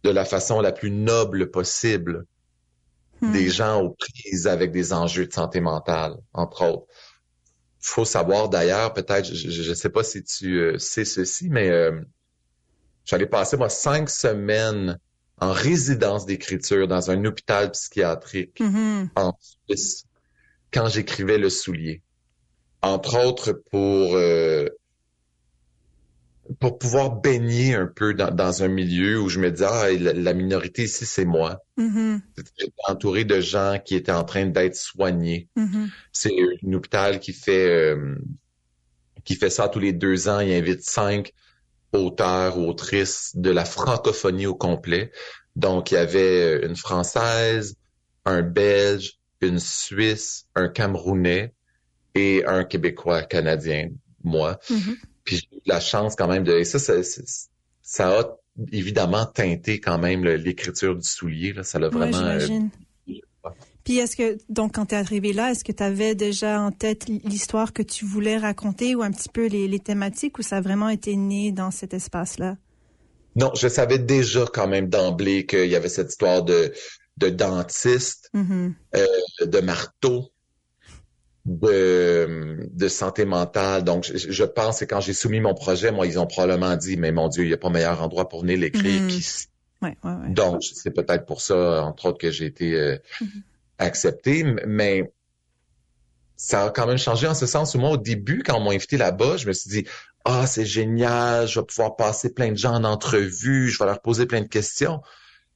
de 0.04 0.10
la 0.10 0.26
façon 0.26 0.60
la 0.62 0.72
plus 0.72 0.92
noble 0.92 1.50
possible 1.52 2.26
Hmm. 3.24 3.32
des 3.32 3.50
gens 3.50 3.82
aux 3.82 3.92
prises 3.92 4.48
avec 4.48 4.72
des 4.72 4.94
enjeux 4.94 5.28
de 5.28 5.34
santé 5.34 5.62
mentale, 5.62 6.16
entre 6.34 6.64
autres. 6.66 6.88
faut 7.80 8.06
savoir 8.06 8.50
d'ailleurs, 8.50 8.94
peut-être, 8.94 9.34
je 9.34 9.70
ne 9.70 9.76
sais 9.76 9.90
pas 9.90 10.04
si 10.04 10.24
tu 10.24 10.60
euh, 10.60 10.78
sais 10.78 11.06
ceci, 11.06 11.50
mais 11.50 11.70
euh, 11.70 12.00
j'allais 13.06 13.26
passer, 13.28 13.58
moi, 13.58 13.70
cinq 13.70 14.10
semaines 14.10 15.00
en 15.40 15.52
résidence 15.52 16.26
d'écriture 16.26 16.88
dans 16.88 17.12
un 17.12 17.26
hôpital 17.26 17.72
psychiatrique 17.72 18.60
Mhm. 18.60 19.10
en 19.16 19.34
Suisse 19.68 20.06
quand 20.72 20.88
j'écrivais 20.88 21.38
Le 21.38 21.50
Soulier. 21.50 22.04
Entre 22.82 23.18
autres 23.26 23.54
pour 23.72 24.16
euh, 24.16 24.68
pour 26.64 26.78
pouvoir 26.78 27.12
baigner 27.20 27.76
un 27.76 27.88
peu 27.88 28.14
dans, 28.14 28.34
dans 28.34 28.64
un 28.64 28.70
milieu 28.70 29.20
où 29.20 29.28
je 29.28 29.38
me 29.38 29.52
disais, 29.52 29.66
ah, 29.68 29.92
la, 29.92 30.14
la 30.14 30.34
minorité 30.34 30.84
ici, 30.84 31.06
c'est 31.06 31.26
moi. 31.26 31.62
J'étais 32.38 32.72
entouré 32.88 33.26
de 33.26 33.42
gens 33.42 33.80
qui 33.84 33.96
étaient 33.96 34.14
en 34.14 34.24
train 34.24 34.46
d'être 34.46 34.78
soignés. 34.78 35.50
Mhm. 35.58 35.90
C'est 36.14 36.32
un 36.32 36.72
hôpital 36.72 37.20
qui 37.20 37.34
fait 37.34 37.68
euh, 37.68 38.16
qui 39.26 39.36
fait 39.36 39.50
ça 39.50 39.68
tous 39.68 39.80
les 39.80 39.92
deux 39.92 40.30
ans. 40.30 40.40
Il 40.40 40.54
invite 40.54 40.84
cinq 40.84 41.34
auteurs 41.92 42.58
ou 42.58 42.70
autrices 42.70 43.32
de 43.36 43.52
la 43.52 43.66
francophonie 43.66 44.46
au 44.46 44.56
complet. 44.56 45.12
Donc, 45.58 45.92
il 45.92 45.96
y 45.96 45.98
avait 45.98 46.66
une 46.66 46.78
Française, 46.78 47.76
un 48.24 48.42
Belge, 48.42 49.20
une 49.42 49.60
Suisse, 49.60 50.46
un 50.56 50.70
Camerounais 50.70 51.54
et 52.16 52.46
un 52.46 52.64
Québécois 52.64 53.24
canadien, 53.24 53.90
moi. 54.24 54.62
Mhm. 54.70 54.96
Puis 55.24 55.38
j'ai 55.38 55.58
eu 55.58 55.62
la 55.66 55.80
chance 55.80 56.16
quand 56.16 56.28
même 56.28 56.44
de... 56.44 56.54
Et 56.54 56.66
ça, 56.66 56.80
ça, 57.82 58.20
a 58.20 58.24
évidemment 58.72 59.26
teinté 59.26 59.80
quand 59.80 59.98
même 59.98 60.24
l'écriture 60.24 60.96
du 60.96 61.08
soulier. 61.08 61.54
Là. 61.54 61.64
Ça 61.64 61.80
l'a 61.80 61.88
Ouais, 61.90 61.94
vraiment... 61.98 62.18
euh, 62.18 62.40
j'imagine. 62.40 62.70
Puis 63.84 63.98
est-ce 63.98 64.16
que 64.16 64.38
donc 64.48 64.76
quand 64.76 64.86
tu 64.88 64.96
es 64.96 64.98
arrivé 64.98 65.34
là, 65.34 65.52
est-ce 65.52 65.66
que 65.66 65.74
tu 65.74 65.84
avais 65.84 66.16
déjà 66.16 66.62
en 66.62 66.72
tête 66.72 67.08
l'histoire 67.10 67.74
que 67.74 67.82
tu 67.84 68.06
voulais 68.06 68.38
raconter 68.38 68.96
ou 68.96 69.02
un 69.02 69.12
petit 69.12 69.28
peu 69.28 69.48
les, 69.48 69.68
les 69.68 69.80
thématiques 69.80 70.40
ou 70.40 70.42
ça 70.42 70.58
a 70.58 70.62
vraiment 70.62 70.88
été 70.88 71.18
né 71.18 71.52
dans 71.52 71.70
cet 71.70 71.94
espace-là? 71.94 72.56
Non, 73.36 73.52
je 73.56 73.68
savais 73.68 74.00
déjà 74.00 74.46
quand 74.46 74.68
même 74.68 74.88
d'emblée 74.88 75.46
qu'il 75.46 75.66
y 75.70 75.76
avait 75.76 75.90
cette 75.90 76.12
histoire 76.12 76.44
de, 76.44 76.72
de 77.18 77.30
dentiste, 77.30 78.30
Mhm. 78.34 78.74
de 79.42 79.60
marteau, 79.60 80.32
de, 81.46 82.70
de 82.72 82.88
santé 82.88 83.26
mentale. 83.26 83.84
Donc, 83.84 84.06
je, 84.06 84.32
je 84.32 84.44
pense 84.44 84.80
que 84.80 84.86
quand 84.86 85.02
j'ai 85.02 85.14
soumis 85.14 85.42
mon 85.42 85.54
projet, 85.54 85.92
moi, 85.92 86.08
ils 86.08 86.20
ont 86.20 86.28
probablement 86.28 86.76
dit, 86.78 86.98
mais 86.98 87.12
mon 87.12 87.28
Dieu, 87.28 87.44
il 87.44 87.48
n'y 87.48 87.54
a 87.54 87.58
pas 87.58 87.70
meilleur 87.70 88.02
endroit 88.02 88.30
pour 88.30 88.42
venir 88.42 88.58
l'écrire 88.58 89.06
qu'ici. 89.08 89.48
Ouais, 89.82 89.98
ouais, 90.04 90.12
ouais. 90.12 90.30
Donc, 90.30 90.64
c'est 90.64 90.92
peut-être 90.92 91.26
pour 91.26 91.42
ça, 91.42 91.84
entre 91.84 92.06
autres, 92.06 92.18
que 92.18 92.32
j'ai 92.32 92.46
été 92.46 92.74
euh, 92.76 92.98
Mhm. 93.20 93.44
accepté. 93.78 94.44
Mais 94.66 95.12
ça 96.38 96.66
a 96.66 96.70
quand 96.72 96.88
même 96.88 96.98
changé 96.98 97.28
en 97.28 97.36
ce 97.36 97.46
sens 97.46 97.76
où 97.76 97.80
moi, 97.80 97.92
au 97.92 97.98
début, 97.98 98.44
quand 98.44 98.58
on 98.58 98.64
m'a 98.64 98.72
invité 98.72 98.98
là-bas, 98.98 99.38
je 99.38 99.48
me 99.48 99.54
suis 99.54 99.70
dit, 99.70 99.88
ah, 100.26 100.48
c'est 100.48 100.66
génial, 100.66 101.48
je 101.48 101.60
vais 101.60 101.66
pouvoir 101.66 101.96
passer 101.96 102.34
plein 102.34 102.52
de 102.52 102.58
gens 102.58 102.74
en 102.74 102.84
entrevue, 102.86 103.70
je 103.70 103.80
vais 103.80 103.86
leur 103.86 104.02
poser 104.02 104.26
plein 104.26 104.42
de 104.42 104.48
questions. 104.48 105.02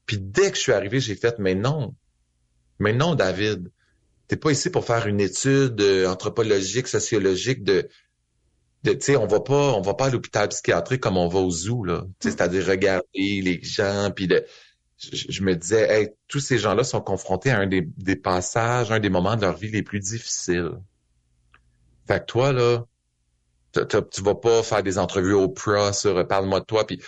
Puis 0.06 0.18
dès 0.20 0.52
que 0.52 0.58
je 0.58 0.62
suis 0.62 0.74
arrivé, 0.74 1.00
j'ai 1.00 1.16
fait, 1.16 1.40
mais 1.40 1.56
non, 1.56 1.96
mais 2.80 2.94
non, 2.94 3.16
David, 3.16 3.72
t'es 4.28 4.36
pas 4.38 4.52
ici 4.52 4.70
pour 4.70 4.86
faire 4.86 5.08
une 5.08 5.20
étude 5.22 5.80
euh, 5.82 6.08
anthropologique, 6.08 6.88
sociologique 6.88 7.64
de, 7.64 7.88
de 8.84 8.94
tu 8.94 9.02
sais, 9.02 9.16
on 9.18 9.28
va 9.28 9.40
pas, 9.40 9.74
on 9.74 9.82
va 9.82 9.94
pas 9.94 10.06
à 10.06 10.10
l'hôpital 10.10 10.50
psychiatrique 10.50 11.02
comme 11.02 11.18
on 11.18 11.28
va 11.28 11.40
au 11.40 11.50
zoo, 11.52 11.84
là. 11.84 12.04
Sais, 12.22 12.32
C'est-à-dire 12.32 12.66
regarder 12.66 13.42
les 13.42 13.60
gens, 13.64 14.12
puis 14.16 14.28
de, 14.28 14.46
je, 14.98 15.26
je 15.30 15.44
me 15.44 15.56
disais, 15.56 15.88
hey, 15.90 16.10
tous 16.28 16.40
ces 16.40 16.58
gens-là 16.58 16.84
sont 16.84 17.02
confrontés 17.02 17.52
à 17.52 17.60
un 17.60 17.68
des, 17.68 17.82
des 17.98 18.16
passages, 18.16 18.92
un 18.92 19.00
des 19.00 19.10
moments 19.10 19.36
de 19.36 19.42
leur 19.42 19.56
vie 19.56 19.72
les 19.72 19.84
plus 19.84 20.00
difficiles. 20.00 20.72
Fait 22.08 22.20
que 22.20 22.26
toi, 22.26 22.54
là, 22.54 22.86
t'as- 23.72 23.86
t'as- 23.86 24.02
tu 24.02 24.22
vas 24.22 24.36
pas 24.36 24.64
faire 24.64 24.84
des 24.84 24.98
entrevues 24.98 25.34
au 25.34 25.44
Oprah 25.44 25.94
sur 25.94 26.18
euh, 26.18 26.24
parle-moi 26.24 26.60
de 26.62 26.66
toi, 26.66 26.86
puis 26.88 27.02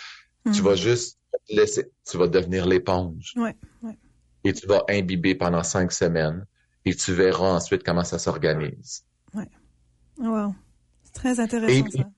tu 0.52 0.62
vas 0.62 0.74
juste 0.74 1.18
te 1.48 1.54
laisser, 1.54 1.86
tu 2.08 2.16
vas 2.18 2.26
devenir 2.28 2.66
l'éponge. 2.66 3.32
Ouais, 3.36 3.56
ouais. 3.82 3.98
Et 4.44 4.52
tu 4.52 4.66
vas 4.66 4.84
imbiber 4.88 5.34
pendant 5.34 5.62
cinq 5.62 5.92
semaines 5.92 6.46
et 6.84 6.94
tu 6.94 7.12
verras 7.12 7.52
ensuite 7.52 7.82
comment 7.84 8.04
ça 8.04 8.18
s'organise. 8.18 9.04
Wow. 10.18 10.54
C'est 11.04 11.12
très 11.14 11.40
intéressant 11.40 11.86
Et- 11.86 11.90
ça. 11.96 12.10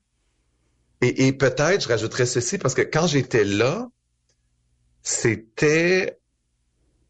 Et, 1.03 1.27
et 1.27 1.33
peut-être, 1.33 1.83
je 1.83 1.89
rajouterais 1.89 2.27
ceci, 2.27 2.59
parce 2.59 2.75
que 2.75 2.83
quand 2.83 3.07
j'étais 3.09 3.45
là, 3.45 3.89
c'était, 5.03 6.19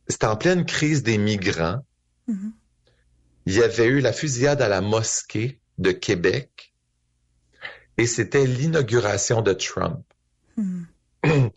c'était 0.09 0.27
en 0.27 0.37
pleine 0.37 0.65
crise 0.65 1.03
des 1.03 1.19
migrants. 1.19 1.85
Mhm. 2.27 2.53
Il 3.47 3.55
y 3.55 3.63
avait 3.63 3.87
eu 3.87 4.01
la 4.01 4.13
fusillade 4.13 4.63
à 4.63 4.69
la 4.69 4.81
mosquée 4.81 5.61
de 5.79 5.91
Québec 5.91 6.73
et 7.99 8.07
c'était 8.07 8.47
l'inauguration 8.47 9.43
de 9.43 9.53
Trump. 9.53 10.05
Mhm. 10.57 10.87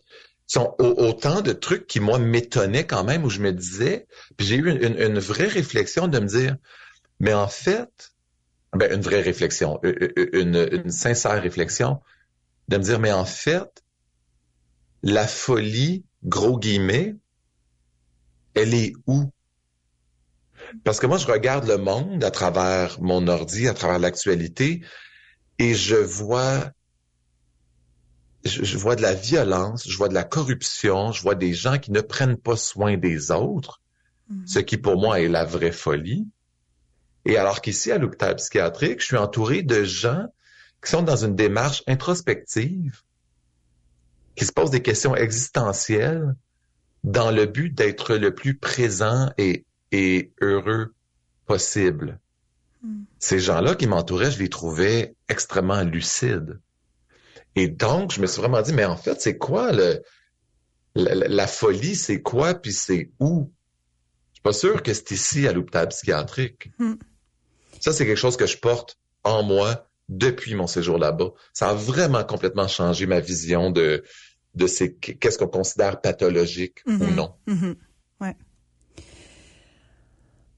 sont 0.46 0.74
au- 0.78 0.84
autant 1.08 1.40
de 1.42 1.52
trucs 1.52 1.86
qui, 1.86 2.00
moi, 2.00 2.18
m'étonnaient 2.18 2.86
quand 2.86 3.04
même, 3.04 3.24
où 3.24 3.30
je 3.30 3.40
me 3.40 3.52
disais, 3.52 4.06
puis 4.36 4.46
j'ai 4.46 4.56
eu 4.56 4.70
une, 4.70 5.18
vraie 5.18 5.46
réflexion 5.48 6.08
de 6.08 6.18
me 6.18 6.26
dire, 6.26 6.56
mais 7.20 7.34
en 7.34 7.48
fait, 7.48 8.12
ben, 8.74 8.92
une 8.92 9.02
vraie 9.02 9.22
réflexion, 9.22 9.80
une- 9.82 10.68
une 10.72 10.90
sincère 10.90 11.42
réflexion, 11.42 12.00
de 12.68 12.78
me 12.78 12.82
dire, 12.82 13.00
mais 13.00 13.12
en 13.12 13.24
fait, 13.26 13.82
la 15.02 15.26
folie, 15.26 16.04
gros 16.22 16.58
guillemets, 16.58 17.16
elle 18.54 18.74
est 18.74 18.92
où? 19.06 19.30
Parce 20.84 21.00
que 21.00 21.06
moi, 21.06 21.18
je 21.18 21.26
regarde 21.26 21.66
le 21.66 21.76
monde 21.78 22.22
à 22.24 22.30
travers 22.30 23.00
mon 23.00 23.28
ordi, 23.28 23.68
à 23.68 23.74
travers 23.74 23.98
l'actualité, 23.98 24.82
et 25.58 25.74
je 25.74 25.96
vois 25.96 26.70
je, 28.46 28.64
je 28.64 28.78
vois 28.78 28.96
de 28.96 29.02
la 29.02 29.14
violence, 29.14 29.88
je 29.88 29.96
vois 29.96 30.08
de 30.08 30.14
la 30.14 30.24
corruption, 30.24 31.12
je 31.12 31.22
vois 31.22 31.34
des 31.34 31.54
gens 31.54 31.78
qui 31.78 31.92
ne 31.92 32.00
prennent 32.00 32.36
pas 32.36 32.56
soin 32.56 32.96
des 32.96 33.30
autres, 33.30 33.80
Mhm. 34.28 34.46
ce 34.46 34.58
qui 34.58 34.76
pour 34.76 35.00
moi 35.00 35.20
est 35.20 35.28
la 35.28 35.44
vraie 35.44 35.72
folie. 35.72 36.26
Et 37.24 37.36
alors 37.36 37.60
qu'ici, 37.60 37.92
à 37.92 37.98
l'hôpital 37.98 38.36
psychiatrique, 38.36 39.00
je 39.00 39.06
suis 39.06 39.16
entouré 39.16 39.62
de 39.62 39.84
gens 39.84 40.26
qui 40.82 40.90
sont 40.90 41.02
dans 41.02 41.24
une 41.24 41.34
démarche 41.36 41.82
introspective, 41.86 43.02
qui 44.34 44.44
se 44.44 44.52
posent 44.52 44.70
des 44.70 44.82
questions 44.82 45.14
existentielles 45.16 46.34
dans 47.04 47.30
le 47.30 47.46
but 47.46 47.72
d'être 47.72 48.16
le 48.16 48.34
plus 48.34 48.56
présent 48.58 49.30
et, 49.38 49.64
et 49.92 50.32
heureux 50.40 50.92
possible. 51.46 52.18
Mhm. 52.82 53.04
Ces 53.18 53.38
gens-là 53.38 53.74
qui 53.74 53.86
m'entouraient, 53.86 54.30
je 54.30 54.40
les 54.40 54.48
trouvais 54.48 55.14
extrêmement 55.28 55.82
lucides. 55.82 56.60
Et 57.56 57.68
donc, 57.68 58.12
je 58.12 58.20
me 58.20 58.26
suis 58.26 58.40
vraiment 58.40 58.62
dit, 58.62 58.72
mais 58.72 58.84
en 58.84 58.96
fait, 58.96 59.20
c'est 59.20 59.38
quoi 59.38 59.72
le, 59.72 60.02
la, 60.94 61.46
folie, 61.46 61.96
c'est 61.96 62.22
quoi, 62.22 62.54
puis 62.54 62.72
c'est 62.72 63.10
où? 63.18 63.50
Je 64.32 64.36
suis 64.36 64.42
pas 64.42 64.52
sûr 64.52 64.82
que 64.82 64.92
c'est 64.92 65.10
ici 65.10 65.48
à 65.48 65.52
l'hôpital 65.52 65.88
psychiatrique. 65.88 66.70
Hmm. 66.78 66.94
Ça, 67.80 67.92
c'est 67.92 68.06
quelque 68.06 68.18
chose 68.18 68.36
que 68.36 68.46
je 68.46 68.58
porte 68.58 68.98
en 69.24 69.42
moi 69.42 69.88
depuis 70.08 70.54
mon 70.54 70.66
séjour 70.66 70.98
là-bas. 70.98 71.30
Ça 71.52 71.70
a 71.70 71.74
vraiment 71.74 72.24
complètement 72.24 72.68
changé 72.68 73.06
ma 73.06 73.20
vision 73.20 73.70
de, 73.70 74.04
de 74.54 74.66
ces, 74.66 74.94
qu'est-ce 74.94 75.38
qu'on 75.38 75.48
considère 75.48 76.00
pathologique 76.00 76.82
ou 76.86 76.92
mm-hmm. 76.92 77.14
non. 77.14 77.34
Ouais. 77.46 77.74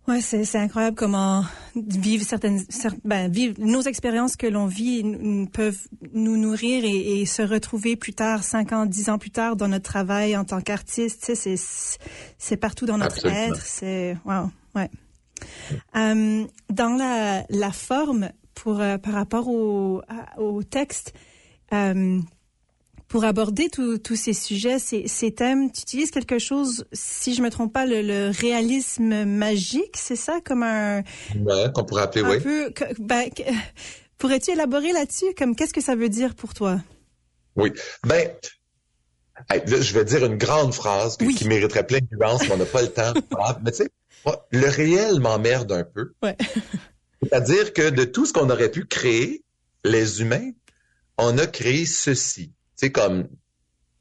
Ouais, 0.08 0.22
c'est, 0.22 0.46
c'est 0.46 0.56
incroyable 0.56 0.96
comment 0.96 1.44
vivre 1.76 2.24
certaines, 2.24 2.62
ben, 3.04 3.30
vivre 3.30 3.56
nos 3.58 3.82
expériences 3.82 4.36
que 4.36 4.46
l'on 4.46 4.66
vit 4.66 5.04
peuvent 5.52 5.86
nous 6.14 6.38
nourrir 6.38 6.82
et, 6.86 7.26
se 7.26 7.42
retrouver 7.42 7.94
plus 7.94 8.14
tard, 8.14 8.42
cinq 8.42 8.72
ans, 8.72 8.86
dix 8.86 9.10
ans 9.10 9.18
plus 9.18 9.30
tard, 9.30 9.54
dans 9.54 9.68
notre 9.68 9.84
travail 9.84 10.34
en 10.34 10.46
tant 10.46 10.62
qu'artiste. 10.62 11.26
Tu 11.26 11.34
sais, 11.34 11.56
c'est, 11.56 11.98
c'est 12.38 12.56
partout 12.56 12.86
dans 12.86 12.96
notre 12.96 13.26
être. 13.26 13.60
C'est, 13.60 14.16
wow, 14.24 14.50
ouais. 14.74 14.90
Euh, 15.94 16.46
dans 16.70 16.96
la, 16.96 17.44
la 17.50 17.70
forme, 17.70 18.30
pour 18.54 18.80
euh, 18.80 18.96
par 18.96 19.12
rapport 19.12 19.48
au, 19.48 20.00
au 20.38 20.62
texte, 20.62 21.12
euh, 21.74 22.18
pour 23.08 23.24
aborder 23.24 23.68
tous 23.70 24.16
ces 24.16 24.34
sujets, 24.34 24.78
ces, 24.78 25.08
ces, 25.08 25.32
thèmes, 25.32 25.72
tu 25.72 25.80
utilises 25.80 26.10
quelque 26.10 26.38
chose, 26.38 26.84
si 26.92 27.34
je 27.34 27.42
me 27.42 27.50
trompe 27.50 27.72
pas, 27.72 27.86
le, 27.86 28.30
réalisme 28.30 29.24
magique, 29.24 29.96
c'est 29.96 30.16
ça, 30.16 30.40
comme 30.44 30.62
un... 30.62 30.98
Ouais, 31.34 31.72
qu'on 31.74 31.84
pourrait 31.84 32.02
appeler, 32.02 32.22
oui. 32.22 32.40
Peu, 32.40 32.72
ben, 32.98 33.30
pourrais-tu 34.18 34.50
élaborer 34.50 34.92
là-dessus, 34.92 35.34
comme 35.36 35.56
qu'est-ce 35.56 35.72
que 35.72 35.80
ça 35.80 35.96
veut 35.96 36.10
dire 36.10 36.34
pour 36.34 36.52
toi? 36.52 36.78
Oui, 37.56 37.72
ben, 38.06 38.30
je 39.50 39.94
vais 39.94 40.04
dire 40.04 40.24
une 40.24 40.36
grande 40.36 40.74
phrase 40.74 41.16
qui 41.16 41.48
mériterait 41.48 41.86
plein 41.86 41.98
de 41.98 42.16
nuances, 42.16 42.42
mais 42.42 42.52
on 42.52 42.58
n'a 42.58 42.66
pas 42.66 42.82
le 42.82 42.88
temps. 42.88 43.14
mais 43.64 43.72
tu 43.72 43.78
sais, 43.78 43.90
le 44.50 44.68
réel 44.68 45.20
m'emmerde 45.20 45.72
un 45.72 45.84
peu. 45.84 46.12
Ouais. 46.22 46.36
C'est-à-dire 47.22 47.72
que 47.72 47.90
de 47.90 48.04
tout 48.04 48.26
ce 48.26 48.32
qu'on 48.32 48.50
aurait 48.50 48.70
pu 48.70 48.84
créer, 48.84 49.42
les 49.84 50.20
humains, 50.20 50.50
on 51.16 51.36
a 51.38 51.46
créé 51.46 51.86
ceci. 51.86 52.52
C'est 52.78 52.92
comme 52.92 53.28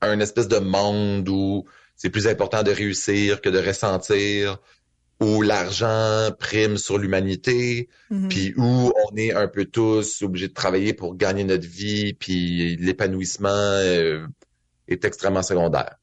un 0.02 0.20
espèce 0.20 0.48
de 0.48 0.60
monde 0.60 1.28
où 1.28 1.66
c'est 1.96 2.12
plus 2.12 2.28
important 2.28 2.62
de 2.62 2.70
réussir 2.70 3.42
que 3.42 3.50
de 3.50 3.58
ressentir, 3.58 4.60
où 5.20 5.42
l'argent 5.42 6.30
prime 6.38 6.78
sur 6.78 7.00
l'humanité, 7.00 7.90
mm-hmm. 8.12 8.28
puis 8.28 8.54
où 8.56 8.94
on 8.94 9.16
est 9.16 9.34
un 9.34 9.48
peu 9.48 9.66
tous 9.66 10.22
obligés 10.22 10.48
de 10.48 10.54
travailler 10.54 10.94
pour 10.94 11.16
gagner 11.16 11.44
notre 11.44 11.68
vie, 11.68 12.14
puis 12.14 12.76
l'épanouissement 12.76 13.50
euh, 13.50 14.28
est 14.88 15.04
extrêmement 15.06 15.42
secondaire. 15.42 15.98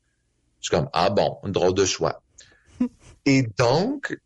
Je 0.61 0.69
suis 0.69 0.77
comme 0.77 0.89
ah 0.93 1.11
bon, 1.11 1.39
un 1.45 1.51
drôle 1.51 1.75
de 1.75 1.85
choix. 1.85 2.25
Et 3.25 3.47
donc, 3.57 4.19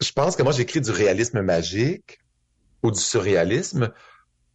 je 0.00 0.12
pense 0.12 0.34
que 0.34 0.42
moi 0.42 0.52
j'écris 0.52 0.80
du 0.80 0.92
réalisme 0.92 1.42
magique 1.42 2.20
ou 2.82 2.90
du 2.90 3.00
surréalisme 3.00 3.92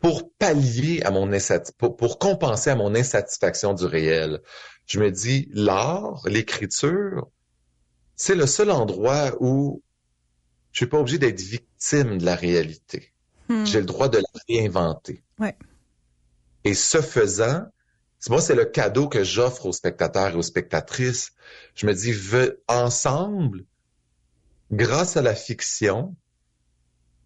pour 0.01 0.33
pallier 0.33 1.01
à 1.03 1.11
mon 1.11 1.29
pour, 1.77 1.95
pour 1.95 2.19
compenser 2.19 2.71
à 2.71 2.75
mon 2.75 2.93
insatisfaction 2.95 3.73
du 3.73 3.85
réel. 3.85 4.41
Je 4.87 4.99
me 4.99 5.11
dis, 5.11 5.47
l'art, 5.53 6.23
l'écriture, 6.25 7.29
c'est 8.15 8.35
le 8.35 8.47
seul 8.47 8.71
endroit 8.71 9.35
où 9.39 9.81
je 10.71 10.79
suis 10.79 10.87
pas 10.87 10.99
obligé 10.99 11.19
d'être 11.19 11.39
victime 11.39 12.17
de 12.17 12.25
la 12.25 12.35
réalité. 12.35 13.13
Hmm. 13.47 13.63
J'ai 13.65 13.79
le 13.79 13.85
droit 13.85 14.09
de 14.09 14.17
la 14.17 14.27
réinventer. 14.49 15.23
Ouais. 15.39 15.55
Et 16.63 16.73
ce 16.73 17.01
faisant, 17.01 17.65
moi, 18.29 18.41
c'est 18.41 18.55
le 18.55 18.65
cadeau 18.65 19.07
que 19.07 19.23
j'offre 19.23 19.65
aux 19.65 19.73
spectateurs 19.73 20.29
et 20.29 20.35
aux 20.35 20.41
spectatrices. 20.41 21.33
Je 21.75 21.87
me 21.87 21.93
dis, 21.93 22.13
ensemble, 22.67 23.65
grâce 24.71 25.17
à 25.17 25.21
la 25.21 25.35
fiction, 25.35 26.15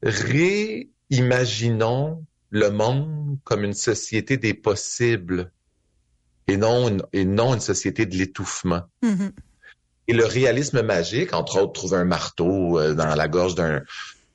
réimaginons 0.04 2.26
le 2.56 2.72
monde 2.72 3.38
comme 3.44 3.66
une 3.66 3.74
société 3.74 4.38
des 4.38 4.54
possibles 4.54 5.52
et 6.48 6.56
non 6.56 6.88
une, 6.88 7.04
et 7.12 7.26
non 7.26 7.54
une 7.54 7.60
société 7.60 8.06
de 8.06 8.16
l'étouffement. 8.16 8.84
Mm-hmm. 9.04 9.32
Et 10.08 10.14
le 10.14 10.24
réalisme 10.24 10.82
magique, 10.82 11.34
entre 11.34 11.62
autres, 11.62 11.74
trouver 11.74 11.98
un 11.98 12.06
marteau 12.06 12.80
euh, 12.80 12.94
dans 12.94 13.14
la 13.14 13.28
gorge 13.28 13.56
d'un 13.56 13.82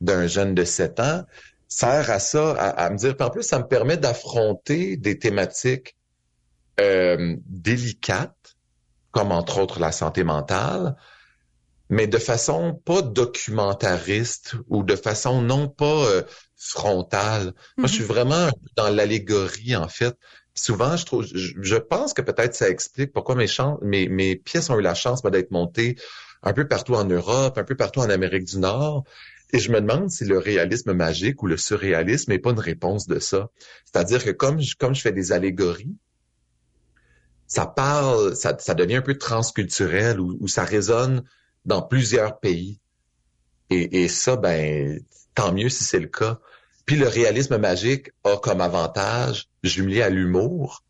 d'un 0.02 0.26
jeune 0.26 0.54
de 0.54 0.64
7 0.64 1.00
ans, 1.00 1.24
sert 1.68 2.10
à 2.10 2.18
ça, 2.18 2.52
à, 2.52 2.88
me 2.90 2.96
dire, 2.96 3.14
en 3.20 3.30
plus, 3.30 3.42
ça 3.42 3.58
me 3.58 3.66
permet 3.66 3.98
d'affronter 3.98 4.96
des 4.96 5.18
thématiques 5.18 5.96
euh, 6.80 7.36
délicates, 7.46 8.56
comme 9.10 9.30
entre 9.30 9.60
autres 9.60 9.78
la 9.78 9.92
santé 9.92 10.24
mentale, 10.24 10.96
mais 11.90 12.06
de 12.06 12.18
façon 12.18 12.80
pas 12.84 13.02
documentariste 13.02 14.54
ou 14.68 14.84
de 14.84 14.94
façon 14.94 15.42
non 15.42 15.68
pas 15.68 16.06
euh, 16.06 16.22
frontale. 16.56 17.52
Moi, 17.76 17.88
je 17.88 17.94
suis 17.94 18.02
mhm. 18.02 18.08
vraiment 18.08 18.50
dans 18.76 18.88
l'allégorie, 18.88 19.74
en 19.74 19.88
fait. 19.88 20.16
Souvent, 20.54 20.96
je 20.96 21.04
trouve, 21.04 21.26
je, 21.26 21.76
pense 21.76 22.12
que 22.12 22.22
peut-être 22.22 22.54
ça 22.54 22.68
explique 22.68 23.12
pourquoi 23.12 23.34
mes, 23.34 23.46
mes, 23.82 24.08
mes 24.08 24.36
pièces 24.36 24.70
ont 24.70 24.78
eu 24.78 24.82
la 24.82 24.94
chance 24.94 25.22
d'être 25.22 25.50
montées 25.50 25.96
un 26.42 26.52
peu 26.52 26.66
partout 26.66 26.94
en 26.94 27.04
Europe, 27.04 27.58
un 27.58 27.64
peu 27.64 27.76
partout 27.76 28.00
en 28.00 28.08
Amérique 28.08 28.44
du 28.44 28.58
Nord. 28.58 29.04
Et 29.52 29.58
je 29.58 29.72
me 29.72 29.80
demande 29.80 30.10
si 30.10 30.24
le 30.24 30.38
réalisme 30.38 30.92
magique 30.92 31.42
ou 31.42 31.46
le 31.48 31.56
surréalisme 31.56 32.30
n'est 32.30 32.38
pas 32.38 32.50
une 32.50 32.60
réponse 32.60 33.08
de 33.08 33.18
ça. 33.18 33.48
C'est-à-dire 33.84 34.22
que 34.24 34.30
comme 34.30 34.60
je, 34.60 34.76
comme 34.76 34.94
je 34.94 35.00
fais 35.00 35.12
des 35.12 35.32
allégories, 35.32 35.96
ça 37.48 37.66
parle, 37.66 38.36
ça, 38.36 38.56
ça 38.58 38.74
devient 38.74 38.96
un 38.96 39.02
peu 39.02 39.18
transculturel 39.18 40.20
ou 40.20 40.46
ça 40.46 40.62
résonne 40.62 41.24
dans 41.64 41.82
plusieurs 41.82 42.40
pays. 42.40 42.80
Et, 43.70 44.02
et 44.02 44.08
ça, 44.08 44.36
ben, 44.36 45.00
tant 45.34 45.52
mieux 45.52 45.68
si 45.68 45.84
c'est 45.84 46.00
le 46.00 46.08
cas. 46.08 46.40
Puis 46.86 46.96
le 46.96 47.08
réalisme 47.08 47.56
magique 47.58 48.10
a 48.24 48.36
comme 48.36 48.60
avantage, 48.60 49.48
jumelé 49.62 50.02
à 50.02 50.08
l'humour, 50.08 50.84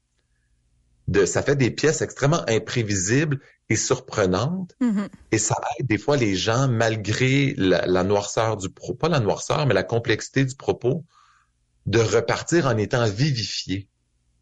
de, 1.09 1.27
ça 1.27 1.43
fait 1.43 1.57
des 1.57 1.71
pièces 1.71 2.03
extrêmement 2.03 2.49
imprévisibles 2.49 3.41
et 3.69 3.77
surprenantes. 3.77 4.75
Mm-hmm. 4.81 5.09
Et 5.33 5.39
ça 5.39 5.57
aide 5.79 5.87
des 5.87 5.99
fois 5.99 6.17
les 6.17 6.37
gens, 6.37 6.69
malgré 6.69 7.55
la, 7.57 8.05
noirceur 8.05 8.57
du 8.57 8.71
propos, 8.71 8.95
pas 8.95 9.09
la 9.09 9.21
noirceur, 9.21 9.67
mais 9.67 9.75
la 9.75 9.83
complexité 9.83 10.45
du 10.45 10.55
propos, 10.55 11.05
de 11.87 11.99
repartir 11.99 12.67
en 12.67 12.77
étant 12.77 13.05
vivifiés. 13.07 13.89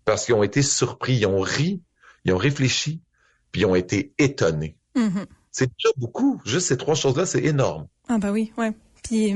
Parce 0.04 0.26
qu'ils 0.26 0.34
ont 0.34 0.42
été 0.42 0.62
surpris, 0.62 1.16
ils 1.16 1.26
ont 1.26 1.40
ri, 1.40 1.82
ils 2.24 2.32
ont 2.32 2.38
réfléchi, 2.38 3.02
puis 3.50 3.62
ils 3.62 3.66
ont 3.66 3.74
été 3.74 4.14
étonnés. 4.18 4.76
Mm-hmm. 4.94 5.26
C'est 5.50 5.66
déjà 5.66 5.92
beaucoup. 5.96 6.40
Juste 6.44 6.68
ces 6.68 6.76
trois 6.76 6.94
choses-là, 6.94 7.26
c'est 7.26 7.42
énorme. 7.42 7.86
Ah 8.08 8.18
bah 8.18 8.32
oui, 8.32 8.52
ouais. 8.56 8.72
Puis 9.02 9.34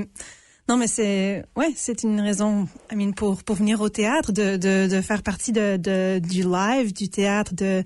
non, 0.68 0.76
mais 0.76 0.86
c'est 0.86 1.44
ouais, 1.56 1.72
c'est 1.76 2.02
une 2.02 2.20
raison, 2.20 2.68
I 2.90 2.96
mean, 2.96 3.12
pour 3.12 3.42
pour 3.42 3.56
venir 3.56 3.80
au 3.80 3.88
théâtre, 3.88 4.32
de 4.32 4.56
de, 4.56 4.88
de 4.88 5.00
faire 5.00 5.22
partie 5.22 5.52
de, 5.52 5.76
de 5.76 6.20
du 6.20 6.42
live, 6.42 6.92
du 6.92 7.08
théâtre, 7.08 7.54
de 7.54 7.82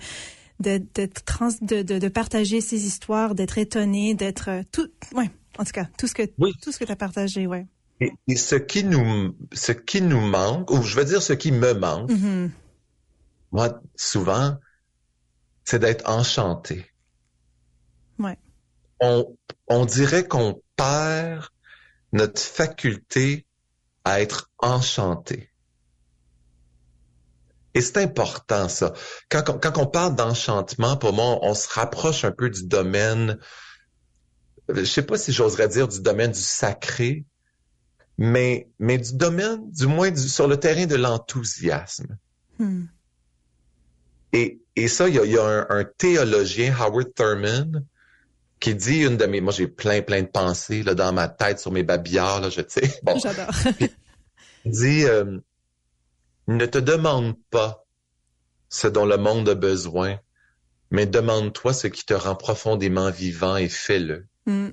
d'être 0.61 1.25
trans, 1.25 1.51
de, 1.61 1.83
de, 1.83 1.99
de 1.99 2.09
partager 2.09 2.61
ces 2.61 2.87
histoires, 2.87 3.35
d'être 3.35 3.59
étonné, 3.59 4.15
d'être 4.15 4.49
euh, 4.49 4.62
tout, 4.73 4.89
ouais, 5.15 5.31
en 5.59 5.65
tout 5.65 5.73
cas, 5.73 5.87
tout 5.99 6.07
ce 6.07 6.15
que 6.15 6.23
tout 6.62 6.73
ce 6.73 6.79
que 6.79 6.85
tu 6.85 6.93
as 6.93 6.97
partagé, 6.97 7.47
ouais. 7.47 7.67
Et, 8.01 8.12
et, 8.29 8.37
ce 8.37 8.57
qui 8.57 8.85
nous 8.85 9.35
ce 9.53 9.73
qui 9.73 10.03
nous 10.03 10.21
manque, 10.21 10.71
ou 10.71 10.83
je 10.83 10.97
veux 10.97 11.05
dire 11.05 11.23
ce 11.23 11.33
qui 11.33 11.53
me 11.53 11.73
manque, 11.75 12.11
mm-hmm. 12.11 12.51
moi 13.53 13.81
souvent, 13.97 14.57
c'est 15.65 15.79
d'être 15.79 16.09
enchanté. 16.09 16.87
Ouais. 18.19 18.39
On 19.01 19.37
on 19.69 19.85
dirait 19.85 20.27
qu'on 20.27 20.63
perd 20.77 21.45
notre 22.13 22.41
faculté 22.41 23.47
à 24.05 24.21
être 24.21 24.51
enchanté. 24.59 25.51
Et 27.75 27.81
c'est 27.83 27.99
important, 27.99 28.69
ça. 28.69 28.95
Quand, 29.29 29.43
quand 29.61 29.79
on 29.79 29.87
parle 29.87 30.15
d'enchantement, 30.15 30.97
pour 30.97 31.13
moi, 31.13 31.39
on, 31.43 31.53
se 31.53 31.69
rapproche 31.69 32.25
un 32.25 32.33
peu 32.33 32.49
du 32.49 32.65
domaine, 32.65 33.39
je 34.69 34.85
sais 34.85 35.03
pas 35.03 35.19
si 35.19 35.33
j'oserais 35.33 35.69
dire 35.69 35.89
du 35.89 36.01
domaine 36.01 36.33
du 36.33 36.41
sacré, 36.41 37.27
mais, 38.17 38.71
mais 38.79 38.97
du 38.97 39.15
domaine, 39.15 39.71
du 39.73 39.87
moins 39.87 40.11
du, 40.11 40.27
sur 40.27 40.49
le 40.49 40.59
terrain 40.59 40.87
de 40.87 40.95
l'enthousiasme. 40.95 42.17
Hmm. 42.59 42.85
Et, 44.33 44.63
et 44.75 44.89
ça, 44.89 45.09
il 45.09 45.17
y 45.17 45.19
a, 45.19 45.25
y 45.27 45.37
a 45.37 45.45
un, 45.45 45.67
un, 45.69 45.85
théologien, 45.85 46.75
Howard 46.75 47.13
Thurman, 47.15 47.85
qui 48.61 48.75
dit 48.75 49.05
une 49.05 49.16
de 49.16 49.27
mes, 49.27 49.40
moi 49.40 49.53
j'ai 49.53 49.69
plein 49.69 50.03
plein 50.03 50.23
de 50.23 50.29
pensées 50.29 50.83
là 50.83 50.95
dans 50.95 51.12
ma 51.12 51.29
tête 51.29 51.59
sur 51.59 51.73
mes 51.73 51.83
babillards 51.83 52.40
là, 52.40 52.51
je 52.51 52.62
sais. 52.66 52.99
Bon. 53.03 53.19
J'adore. 53.19 53.51
il 54.64 54.71
dit 54.71 55.05
euh, 55.05 55.38
ne 56.49 56.66
te 56.66 56.79
demande 56.79 57.37
pas 57.51 57.85
ce 58.69 58.88
dont 58.88 59.07
le 59.07 59.16
monde 59.16 59.49
a 59.49 59.55
besoin, 59.55 60.19
mais 60.90 61.07
demande-toi 61.07 61.73
ce 61.73 61.87
qui 61.87 62.05
te 62.05 62.14
rend 62.14 62.35
profondément 62.35 63.11
vivant 63.11 63.57
et 63.57 63.69
fais-le. 63.69 64.27
Mm. 64.47 64.69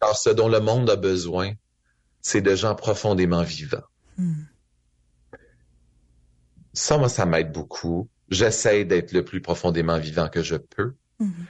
Car 0.00 0.16
ce 0.16 0.30
dont 0.30 0.48
le 0.48 0.60
monde 0.60 0.90
a 0.90 0.96
besoin, 0.96 1.52
c'est 2.20 2.40
de 2.40 2.54
gens 2.54 2.74
profondément 2.74 3.42
vivants. 3.42 3.84
Mm. 4.18 4.42
Ça, 6.72 6.98
moi, 6.98 7.08
ça 7.08 7.24
m'aide 7.24 7.52
beaucoup. 7.52 8.08
J'essaie 8.28 8.84
d'être 8.84 9.12
le 9.12 9.24
plus 9.24 9.40
profondément 9.40 9.98
vivant 9.98 10.28
que 10.28 10.42
je 10.42 10.56
peux. 10.56 10.94
Mm-hmm. 11.20 11.46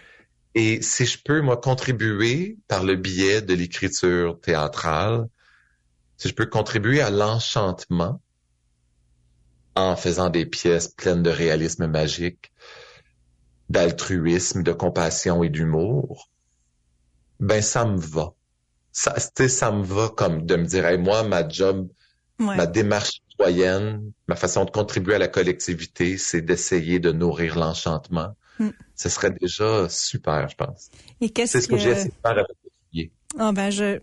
Et 0.59 0.81
si 0.81 1.05
je 1.05 1.19
peux, 1.23 1.43
moi, 1.43 1.59
contribuer 1.59 2.57
par 2.67 2.83
le 2.83 2.97
biais 2.97 3.43
de 3.43 3.53
l'écriture 3.53 4.41
théâtrale, 4.41 5.29
si 6.17 6.29
je 6.29 6.35
peux 6.35 6.47
contribuer 6.47 7.03
à 7.03 7.11
l'enchantement 7.11 8.23
en 9.75 9.97
faisant 9.97 10.31
des 10.31 10.47
pièces 10.47 10.89
pleines 10.89 11.23
de 11.23 11.29
réalisme 11.29 11.87
magique, 11.87 12.53
d'altruisme, 13.69 14.63
de 14.63 14.73
compassion 14.73 15.43
et 15.43 15.51
d'humour, 15.51 16.31
ben 17.39 17.61
ça 17.61 17.85
me 17.85 17.99
va. 17.99 18.33
Ça, 18.93 19.15
ça 19.19 19.71
me 19.71 19.85
va 19.85 20.09
comme 20.09 20.47
de 20.47 20.57
me 20.57 20.65
dire, 20.65 20.99
moi, 20.99 21.23
ma 21.23 21.47
job, 21.47 21.87
ma 22.39 22.65
démarche 22.67 23.21
citoyenne, 23.29 24.11
ma 24.27 24.37
façon 24.37 24.65
de 24.65 24.71
contribuer 24.71 25.17
à 25.17 25.19
la 25.19 25.29
collectivité, 25.29 26.17
c'est 26.17 26.41
d'essayer 26.41 26.99
de 26.99 27.13
nourrir 27.13 27.59
l'enchantement 27.59 28.35
Mm. 28.59 28.71
Ce 28.95 29.09
serait 29.09 29.31
déjà 29.31 29.89
super, 29.89 30.49
je 30.49 30.57
pense. 30.57 30.91
Et 31.21 31.31
qu'est-ce 31.31 31.53
C'est 31.53 31.61
ce 31.61 31.69
que, 31.69 31.77
j'ai 31.77 31.91
essayé 31.91 32.09
de 32.09 32.15
faire 32.23 32.33
avec 32.33 32.47
le 32.49 33.05
Oh 33.39 33.53
ben 33.53 33.71
je 33.71 34.01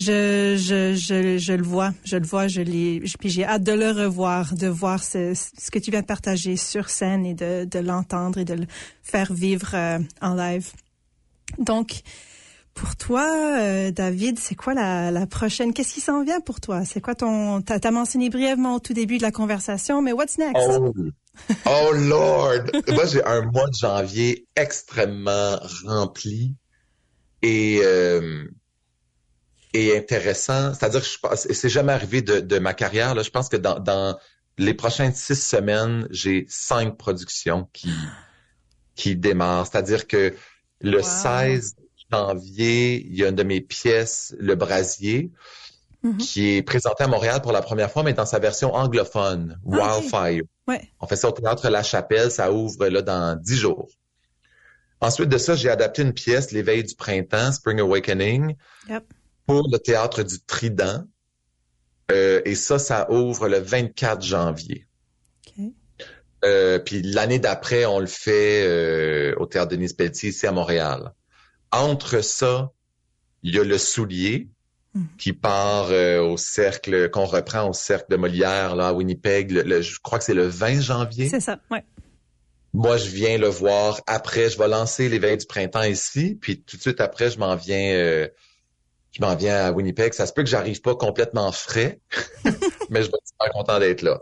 je, 0.00 0.56
je, 0.56 0.94
je, 0.94 1.36
je, 1.36 1.52
le 1.52 1.62
vois, 1.62 1.92
je 2.04 2.16
le 2.16 2.26
vois, 2.26 2.48
je 2.48 2.62
l'ai, 2.62 3.02
puis 3.18 3.28
j'ai 3.28 3.44
hâte 3.44 3.62
de 3.62 3.72
le 3.72 3.90
revoir, 3.90 4.54
de 4.54 4.66
voir 4.66 5.04
ce, 5.04 5.34
ce 5.34 5.70
que 5.70 5.78
tu 5.78 5.90
viens 5.90 6.00
de 6.00 6.06
partager 6.06 6.56
sur 6.56 6.88
scène 6.88 7.26
et 7.26 7.34
de, 7.34 7.66
de 7.66 7.78
l'entendre 7.78 8.38
et 8.38 8.46
de 8.46 8.54
le 8.54 8.66
faire 9.02 9.30
vivre 9.30 9.74
euh, 9.74 9.98
en 10.22 10.34
live. 10.34 10.72
Donc, 11.58 12.00
pour 12.72 12.96
toi, 12.96 13.28
euh, 13.58 13.90
David, 13.90 14.38
c'est 14.38 14.54
quoi 14.54 14.72
la, 14.72 15.10
la 15.10 15.26
prochaine? 15.26 15.74
Qu'est-ce 15.74 15.92
qui 15.92 16.00
s'en 16.00 16.24
vient 16.24 16.40
pour 16.40 16.60
toi? 16.60 16.86
C'est 16.86 17.02
quoi 17.02 17.14
ton... 17.14 17.60
T'as 17.60 17.78
as 17.82 17.90
mentionné 17.90 18.30
brièvement 18.30 18.76
au 18.76 18.80
tout 18.80 18.94
début 18.94 19.18
de 19.18 19.22
la 19.22 19.32
conversation, 19.32 20.00
mais 20.00 20.12
what's 20.12 20.38
next? 20.38 20.66
Oh, 20.66 20.94
oh 21.66 21.92
Lord! 21.92 22.64
Moi, 22.88 23.06
j'ai 23.06 23.24
un 23.24 23.42
mois 23.42 23.68
de 23.68 23.74
janvier 23.74 24.46
extrêmement 24.56 25.58
rempli 25.84 26.54
et, 27.42 27.80
euh, 27.82 28.44
et 29.72 29.96
intéressant. 29.96 30.74
C'est-à-dire 30.74 31.00
que 31.00 31.06
je 31.06 31.52
c'est 31.52 31.68
jamais 31.68 31.92
arrivé 31.92 32.22
de, 32.22 32.40
de, 32.40 32.58
ma 32.58 32.74
carrière. 32.74 33.14
Là. 33.14 33.22
Je 33.22 33.30
pense 33.30 33.48
que 33.48 33.56
dans, 33.56 33.78
dans 33.78 34.18
les 34.58 34.74
prochaines 34.74 35.14
six 35.14 35.40
semaines, 35.42 36.06
j'ai 36.10 36.46
cinq 36.48 36.96
productions 36.96 37.68
qui, 37.72 37.92
qui 38.94 39.16
démarrent. 39.16 39.66
C'est-à-dire 39.66 40.06
que 40.06 40.34
le 40.80 41.02
16 41.02 41.76
janvier, 42.10 43.06
il 43.06 43.16
y 43.16 43.24
a 43.24 43.28
une 43.28 43.36
de 43.36 43.42
mes 43.42 43.60
pièces, 43.60 44.34
Le 44.38 44.54
Brasier, 44.54 45.30
mm-hmm. 46.04 46.16
qui 46.16 46.56
est 46.56 46.62
présentée 46.62 47.04
à 47.04 47.06
Montréal 47.06 47.40
pour 47.42 47.52
la 47.52 47.62
première 47.62 47.90
fois, 47.90 48.02
mais 48.02 48.12
dans 48.12 48.26
sa 48.26 48.38
version 48.38 48.74
anglophone, 48.74 49.58
ah, 49.72 50.00
On 51.00 51.06
fait 51.06 51.16
ça 51.16 51.28
au 51.28 51.32
théâtre 51.32 51.68
La 51.68 51.82
Chapelle, 51.82 52.30
ça 52.30 52.52
ouvre 52.52 52.88
là 52.88 53.02
dans 53.02 53.38
dix 53.40 53.56
jours. 53.56 53.88
Ensuite 55.00 55.28
de 55.28 55.38
ça, 55.38 55.54
j'ai 55.54 55.70
adapté 55.70 56.02
une 56.02 56.12
pièce, 56.12 56.52
L'éveil 56.52 56.84
du 56.84 56.94
printemps, 56.94 57.52
Spring 57.52 57.80
Awakening, 57.80 58.56
pour 59.46 59.68
le 59.70 59.78
théâtre 59.78 60.22
du 60.22 60.40
Trident. 60.40 61.04
Euh, 62.12 62.42
et 62.44 62.54
ça, 62.54 62.78
ça 62.78 63.10
ouvre 63.10 63.48
le 63.48 63.58
24 63.58 64.22
janvier. 64.22 64.86
Euh, 66.44 66.78
puis 66.78 67.02
l'année 67.02 67.38
d'après, 67.38 67.84
on 67.84 67.98
le 67.98 68.06
fait 68.06 68.64
euh, 68.66 69.34
au 69.36 69.46
théâtre 69.46 69.72
Denis 69.72 69.92
Pelletier 69.92 70.30
ici 70.30 70.46
à 70.46 70.52
Montréal. 70.52 71.12
Entre 71.70 72.22
ça, 72.22 72.72
il 73.42 73.54
y 73.54 73.58
a 73.58 73.64
le 73.64 73.78
soulier 73.78 74.48
hmm. 74.94 75.04
qui 75.18 75.32
part 75.32 75.88
euh, 75.90 76.20
au 76.20 76.36
cercle, 76.36 77.10
qu'on 77.10 77.24
reprend 77.24 77.68
au 77.68 77.72
cercle 77.72 78.06
de 78.10 78.16
Molière 78.16 78.76
là, 78.76 78.88
à 78.88 78.92
Winnipeg. 78.92 79.52
je 79.80 79.98
crois 80.00 80.18
que 80.18 80.24
c'est 80.24 80.34
le 80.34 80.46
20 80.46 80.80
janvier. 80.80 81.28
C'est 81.28 81.40
ça, 81.40 81.58
ouais. 81.70 81.84
Moi, 82.72 82.96
je 82.96 83.08
viens 83.08 83.36
le 83.36 83.48
voir 83.48 84.00
après. 84.06 84.48
Je 84.48 84.58
vais 84.58 84.68
lancer 84.68 85.08
l'éveil 85.08 85.36
du 85.36 85.46
printemps 85.46 85.82
ici, 85.82 86.38
puis 86.40 86.62
tout 86.62 86.76
de 86.76 86.82
suite 86.82 87.00
après, 87.00 87.30
je 87.30 87.38
m'en 87.38 87.56
viens. 87.56 87.94
Euh, 87.94 88.28
je 89.10 89.20
m'en 89.20 89.34
viens 89.34 89.56
à 89.56 89.72
Winnipeg. 89.72 90.12
Ça 90.12 90.26
se 90.26 90.32
peut 90.32 90.44
que 90.44 90.48
j'arrive 90.48 90.80
pas 90.80 90.94
complètement 90.94 91.50
frais, 91.50 92.00
mais 92.90 93.02
je 93.02 93.10
vais 93.10 93.18
être 93.18 93.26
super 93.26 93.52
content 93.52 93.80
d'être 93.80 94.02
là. 94.02 94.20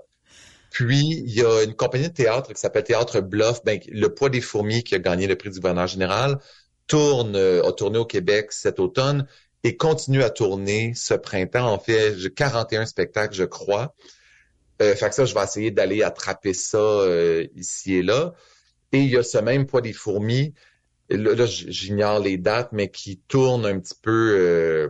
Puis, 0.70 1.22
il 1.26 1.32
y 1.32 1.44
a 1.44 1.62
une 1.62 1.74
compagnie 1.74 2.08
de 2.08 2.14
théâtre 2.14 2.52
qui 2.52 2.60
s'appelle 2.60 2.84
Théâtre 2.84 3.20
Bluff, 3.20 3.62
ben, 3.64 3.80
le 3.88 4.08
poids 4.14 4.30
des 4.30 4.40
fourmis 4.40 4.82
qui 4.82 4.94
a 4.94 4.98
gagné 4.98 5.26
le 5.26 5.36
prix 5.36 5.50
du 5.50 5.60
gouverneur 5.60 5.86
général 5.86 6.38
tourne, 6.86 7.36
euh, 7.36 7.62
a 7.64 7.72
tourné 7.72 7.98
au 7.98 8.06
Québec 8.06 8.52
cet 8.52 8.80
automne 8.80 9.26
et 9.64 9.76
continue 9.76 10.22
à 10.22 10.30
tourner 10.30 10.92
ce 10.94 11.14
printemps. 11.14 11.72
En 11.72 11.78
fait 11.78 12.32
41 12.34 12.86
spectacles, 12.86 13.34
je 13.34 13.44
crois. 13.44 13.94
Euh, 14.80 14.94
fait 14.94 15.08
que 15.08 15.14
ça, 15.14 15.24
je 15.24 15.34
vais 15.34 15.42
essayer 15.42 15.70
d'aller 15.70 16.02
attraper 16.02 16.54
ça 16.54 16.78
euh, 16.78 17.46
ici 17.56 17.96
et 17.96 18.02
là. 18.02 18.34
Et 18.92 19.00
il 19.00 19.10
y 19.10 19.16
a 19.16 19.22
ce 19.22 19.38
même 19.38 19.66
poids 19.66 19.80
des 19.80 19.92
fourmis, 19.92 20.54
là, 21.10 21.46
j'ignore 21.46 22.20
les 22.20 22.38
dates, 22.38 22.70
mais 22.72 22.88
qui 22.90 23.18
tourne 23.28 23.66
un 23.66 23.78
petit 23.80 23.96
peu 24.00 24.34
euh, 24.38 24.88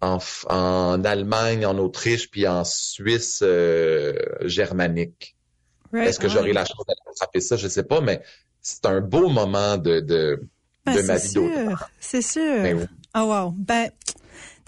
en, 0.00 0.18
en, 0.48 1.02
Allemagne, 1.04 1.66
en 1.66 1.78
Autriche, 1.78 2.30
puis 2.30 2.46
en 2.46 2.64
Suisse 2.64 3.42
germanique. 4.42 5.34
Est-ce 5.94 6.20
que 6.20 6.28
j'aurai 6.28 6.52
la 6.52 6.66
chance 6.66 6.84
d'attraper 6.86 7.40
ça? 7.40 7.56
Je 7.56 7.66
sais 7.66 7.82
pas, 7.82 8.00
mais 8.00 8.20
c'est 8.60 8.84
un 8.86 9.00
beau 9.00 9.28
moment 9.28 9.78
de, 9.78 10.00
de 10.00 10.42
ben, 10.84 11.18
c'est 11.18 11.28
sûr, 11.28 11.88
c'est 11.98 12.22
sûr. 12.22 12.86
Oh 13.14 13.24
wow. 13.24 13.54
Ben, 13.56 13.90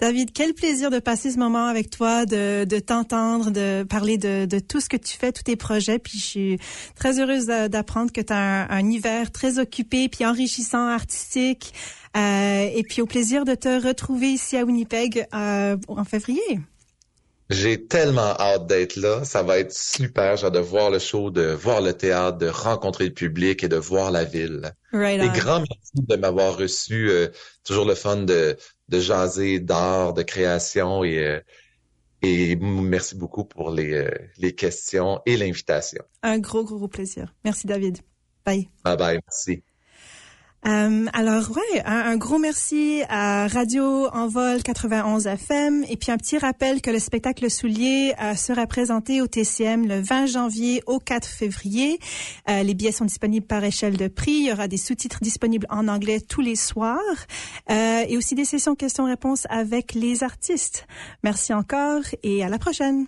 David, 0.01 0.31
quel 0.33 0.55
plaisir 0.55 0.89
de 0.89 0.97
passer 0.97 1.29
ce 1.29 1.37
moment 1.37 1.67
avec 1.67 1.91
toi, 1.91 2.25
de, 2.25 2.65
de 2.65 2.79
t'entendre, 2.79 3.51
de 3.51 3.83
parler 3.83 4.17
de, 4.17 4.45
de, 4.45 4.57
tout 4.57 4.81
ce 4.81 4.89
que 4.89 4.97
tu 4.97 5.15
fais, 5.15 5.31
tous 5.31 5.43
tes 5.43 5.55
projets. 5.55 5.99
Puis 5.99 6.17
je 6.17 6.25
suis 6.25 6.59
très 6.95 7.19
heureuse 7.19 7.45
d'apprendre 7.45 8.11
que 8.11 8.21
tu 8.21 8.33
as 8.33 8.71
un, 8.71 8.89
hiver 8.89 9.31
très 9.31 9.59
occupé, 9.59 10.09
puis 10.09 10.25
enrichissant, 10.25 10.87
artistique. 10.87 11.73
Euh, 12.17 12.67
et 12.73 12.81
puis 12.81 13.03
au 13.03 13.05
plaisir 13.05 13.45
de 13.45 13.53
te 13.53 13.87
retrouver 13.87 14.29
ici 14.29 14.57
à 14.57 14.65
Winnipeg 14.65 15.27
euh, 15.35 15.77
en 15.87 16.03
février. 16.03 16.59
J'ai 17.51 17.85
tellement 17.85 18.33
hâte 18.39 18.67
d'être 18.67 18.95
là. 18.95 19.25
Ça 19.25 19.43
va 19.43 19.59
être 19.59 19.73
super. 19.73 20.37
J'ai 20.37 20.49
de 20.49 20.59
voir 20.59 20.89
le 20.89 20.99
show, 20.99 21.31
de 21.31 21.51
voir 21.51 21.81
le 21.81 21.93
théâtre, 21.93 22.37
de 22.37 22.47
rencontrer 22.47 23.07
le 23.07 23.13
public 23.13 23.63
et 23.63 23.67
de 23.67 23.75
voir 23.75 24.09
la 24.09 24.23
ville. 24.23 24.71
Right 24.93 25.21
et 25.21 25.37
grand 25.37 25.59
merci 25.59 26.07
de 26.07 26.15
m'avoir 26.15 26.57
reçu. 26.57 27.09
Euh, 27.09 27.27
toujours 27.65 27.85
le 27.85 27.95
fun 27.95 28.17
de, 28.17 28.55
de 28.87 28.99
jaser 28.99 29.59
d'art, 29.59 30.13
de 30.13 30.23
création 30.23 31.03
et, 31.03 31.19
euh, 31.19 31.39
et 32.21 32.55
merci 32.55 33.15
beaucoup 33.15 33.43
pour 33.43 33.71
les, 33.71 33.93
euh, 33.93 34.11
les 34.37 34.55
questions 34.55 35.21
et 35.25 35.35
l'invitation. 35.35 36.03
Un 36.23 36.39
gros, 36.39 36.63
gros, 36.63 36.77
gros 36.77 36.87
plaisir. 36.87 37.33
Merci 37.43 37.67
David. 37.67 37.97
Bye. 38.45 38.69
Bye 38.85 38.97
bye. 38.97 39.19
Merci. 39.27 39.63
Euh, 40.67 41.05
alors 41.13 41.49
ouais, 41.51 41.81
un, 41.85 42.17
gros 42.17 42.37
merci 42.37 43.01
à 43.09 43.47
Radio 43.47 44.07
Envol 44.13 44.61
91 44.61 45.25
FM 45.25 45.83
et 45.89 45.97
puis 45.97 46.11
un 46.11 46.17
petit 46.17 46.37
rappel 46.37 46.81
que 46.81 46.91
le 46.91 46.99
spectacle 46.99 47.49
Soulier 47.49 48.13
euh, 48.21 48.35
sera 48.35 48.67
présenté 48.67 49.21
au 49.21 49.27
TCM 49.27 49.87
le 49.87 50.01
20 50.01 50.27
janvier 50.27 50.83
au 50.85 50.99
4 50.99 51.27
février. 51.27 51.99
Euh, 52.47 52.61
les 52.61 52.75
billets 52.75 52.91
sont 52.91 53.05
disponibles 53.05 53.47
par 53.47 53.63
échelle 53.63 53.97
de 53.97 54.07
prix. 54.07 54.33
Il 54.33 54.47
y 54.47 54.51
aura 54.51 54.67
des 54.67 54.77
sous-titres 54.77 55.19
disponibles 55.21 55.65
en 55.69 55.87
anglais 55.87 56.19
tous 56.21 56.41
les 56.41 56.55
soirs 56.55 56.99
euh, 57.71 58.03
et 58.07 58.15
aussi 58.17 58.35
des 58.35 58.45
sessions 58.45 58.75
questions-réponses 58.75 59.47
avec 59.49 59.95
les 59.95 60.23
artistes. 60.23 60.85
Merci 61.23 61.53
encore 61.53 62.03
et 62.21 62.43
à 62.43 62.49
la 62.49 62.59
prochaine. 62.59 63.07